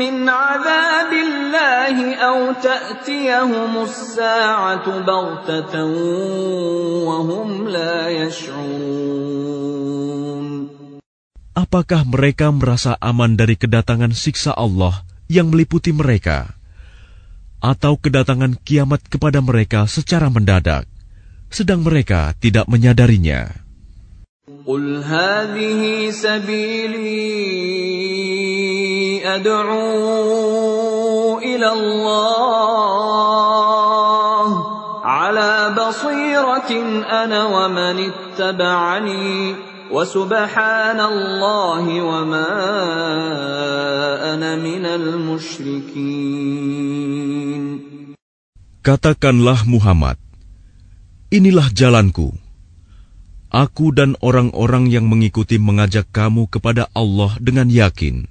من 0.00 0.28
عذاب 0.28 1.12
الله 1.12 2.14
أو 2.16 2.52
تأتيهم 2.52 3.72
الساعة 3.82 4.86
بغتة 5.04 5.74
وهم 7.04 7.68
لا 7.68 8.08
يشعرون 8.08 9.36
Apakah 11.56 12.04
mereka 12.04 12.52
merasa 12.52 13.00
aman 13.00 13.32
dari 13.32 13.56
kedatangan 13.56 14.12
siksa 14.12 14.52
Allah 14.52 15.00
yang 15.24 15.48
meliputi 15.48 15.88
mereka? 15.88 16.52
Atau 17.64 17.96
kedatangan 17.96 18.60
kiamat 18.60 19.00
kepada 19.08 19.40
mereka 19.40 19.88
secara 19.88 20.28
mendadak, 20.28 20.84
sedang 21.48 21.80
mereka 21.80 22.36
tidak 22.36 22.68
menyadarinya? 22.68 23.66
قل 24.66 25.02
هذه 25.02 26.10
سبيلي 26.10 27.26
أدعو 29.34 30.88
إلى 31.38 31.68
الله 31.72 32.76
أنا 37.06 37.40
ومن 37.46 37.96
اتبعني 38.10 39.54
وسبحان 39.90 41.00
الله 41.00 41.84
وما 42.02 42.50
أنا 44.34 44.56
من 44.56 44.84
المشركين 44.86 46.46
Katakanlah 48.86 49.66
Muhammad, 49.66 50.14
inilah 51.34 51.74
jalanku. 51.74 52.30
Aku 53.50 53.90
dan 53.90 54.14
orang-orang 54.22 54.86
yang 54.86 55.10
mengikuti 55.10 55.58
mengajak 55.58 56.06
kamu 56.14 56.46
kepada 56.46 56.86
Allah 56.94 57.34
dengan 57.42 57.66
yakin. 57.66 58.30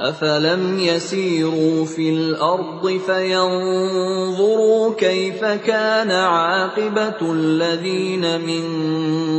أفلم 0.00 0.78
يسيروا 0.78 1.84
في 1.84 2.10
الأرض 2.10 3.00
فينظروا 3.06 4.94
كيف 4.96 5.44
كان 5.44 6.10
عاقبة 6.10 7.20
الذين 7.20 8.24
من 8.40 8.64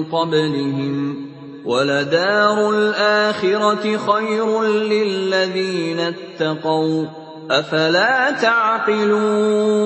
قبلهم 0.05 1.27
ۖ 1.27 1.31
ولدار 1.65 2.57
الآخرة 2.69 3.85
خير 3.97 4.63
للذين 4.63 5.99
اتقوا 5.99 7.05
أفلا 7.51 8.31
تعقلون 8.41 9.81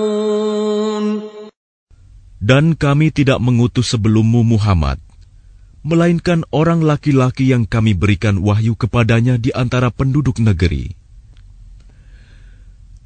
Dan 2.45 2.77
kami 2.77 3.09
tidak 3.09 3.41
mengutus 3.41 3.89
sebelummu 3.89 4.45
Muhammad, 4.45 5.01
melainkan 5.85 6.41
orang 6.49 6.81
laki-laki 6.81 7.53
yang 7.53 7.69
kami 7.69 7.93
berikan 7.93 8.41
wahyu 8.41 8.73
kepadanya 8.73 9.37
di 9.37 9.53
antara 9.53 9.93
penduduk 9.93 10.41
negeri. 10.41 10.97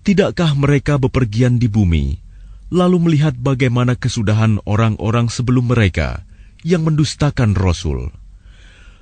Tidakkah 0.07 0.55
mereka 0.55 0.95
bepergian 0.95 1.59
di 1.59 1.67
bumi, 1.67 2.23
lalu 2.71 3.03
melihat 3.03 3.35
bagaimana 3.35 3.99
kesudahan 3.99 4.63
orang-orang 4.63 5.27
sebelum 5.27 5.75
mereka 5.75 6.23
yang 6.63 6.87
mendustakan 6.87 7.51
Rasul? 7.51 8.15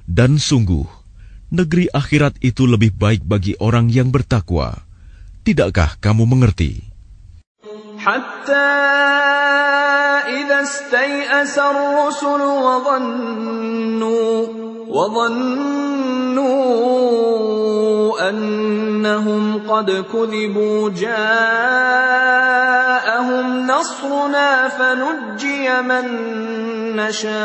Dan 0.10 0.42
sungguh, 0.42 0.90
negeri 1.54 1.86
akhirat 1.94 2.42
itu 2.42 2.66
lebih 2.66 2.98
baik 2.98 3.30
bagi 3.30 3.54
orang 3.62 3.94
yang 3.94 4.10
bertakwa. 4.10 4.90
Tidakkah 5.46 6.02
kamu 6.02 6.26
mengerti? 6.26 6.87
حتى 8.08 8.72
إذا 10.32 10.62
استيأس 10.62 11.60
الرسل 11.60 12.42
وظنوا 12.42 14.48
وظنوا 14.88 16.48
أنهم 18.30 19.68
قد 19.68 20.06
كذبوا 20.14 20.90
جاءهم 20.90 21.28
نصرنا 23.68 24.68
فنجي 24.68 25.82
من 25.82 26.06
نشاء. 26.96 27.38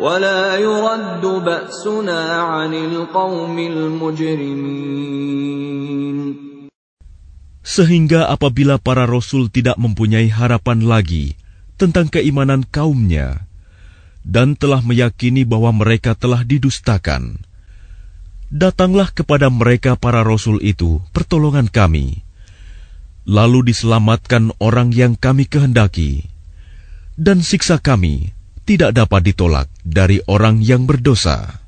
ولا 0.00 0.56
يرد 0.56 1.26
بأسنا 1.26 2.42
عن 2.42 2.74
القوم 2.74 3.58
المجرمين. 3.58 5.18
Sehingga 7.68 8.32
apabila 8.32 8.80
para 8.80 9.04
rasul 9.04 9.52
tidak 9.52 9.76
mempunyai 9.76 10.32
harapan 10.32 10.88
lagi 10.88 11.36
tentang 11.76 12.08
keimanan 12.08 12.64
kaumnya 12.64 13.44
dan 14.24 14.56
telah 14.56 14.80
meyakini 14.80 15.44
bahwa 15.44 15.76
mereka 15.76 16.16
telah 16.16 16.48
didustakan, 16.48 17.44
datanglah 18.48 19.12
kepada 19.12 19.52
mereka 19.52 20.00
para 20.00 20.24
rasul 20.24 20.64
itu 20.64 21.04
pertolongan 21.12 21.68
kami, 21.68 22.24
lalu 23.28 23.68
diselamatkan 23.68 24.56
orang 24.64 24.88
yang 24.96 25.12
kami 25.12 25.44
kehendaki, 25.44 26.24
dan 27.20 27.44
siksa 27.44 27.76
kami 27.76 28.32
tidak 28.64 28.96
dapat 28.96 29.28
ditolak 29.28 29.68
dari 29.84 30.24
orang 30.24 30.64
yang 30.64 30.88
berdosa. 30.88 31.67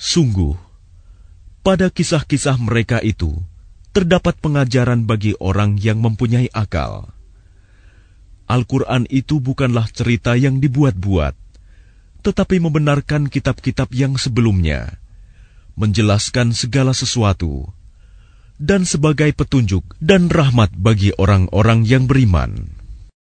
Sungguh, 0.00 0.56
pada 1.60 1.92
kisah-kisah 1.92 2.56
mereka 2.56 3.04
itu 3.04 3.36
terdapat 3.92 4.32
pengajaran 4.40 5.04
bagi 5.04 5.36
orang 5.36 5.76
yang 5.76 6.00
mempunyai 6.00 6.48
akal. 6.56 7.12
Al-Quran 8.48 9.04
itu 9.12 9.44
bukanlah 9.44 9.92
cerita 9.92 10.40
yang 10.40 10.56
dibuat-buat, 10.56 11.36
tetapi 12.24 12.64
membenarkan 12.64 13.28
kitab-kitab 13.28 13.92
yang 13.92 14.16
sebelumnya, 14.16 14.96
menjelaskan 15.76 16.56
segala 16.56 16.96
sesuatu, 16.96 17.68
dan 18.56 18.88
sebagai 18.88 19.36
petunjuk 19.36 19.84
dan 20.00 20.32
rahmat 20.32 20.72
bagi 20.80 21.12
orang-orang 21.20 21.84
yang 21.84 22.08
beriman. 22.08 22.79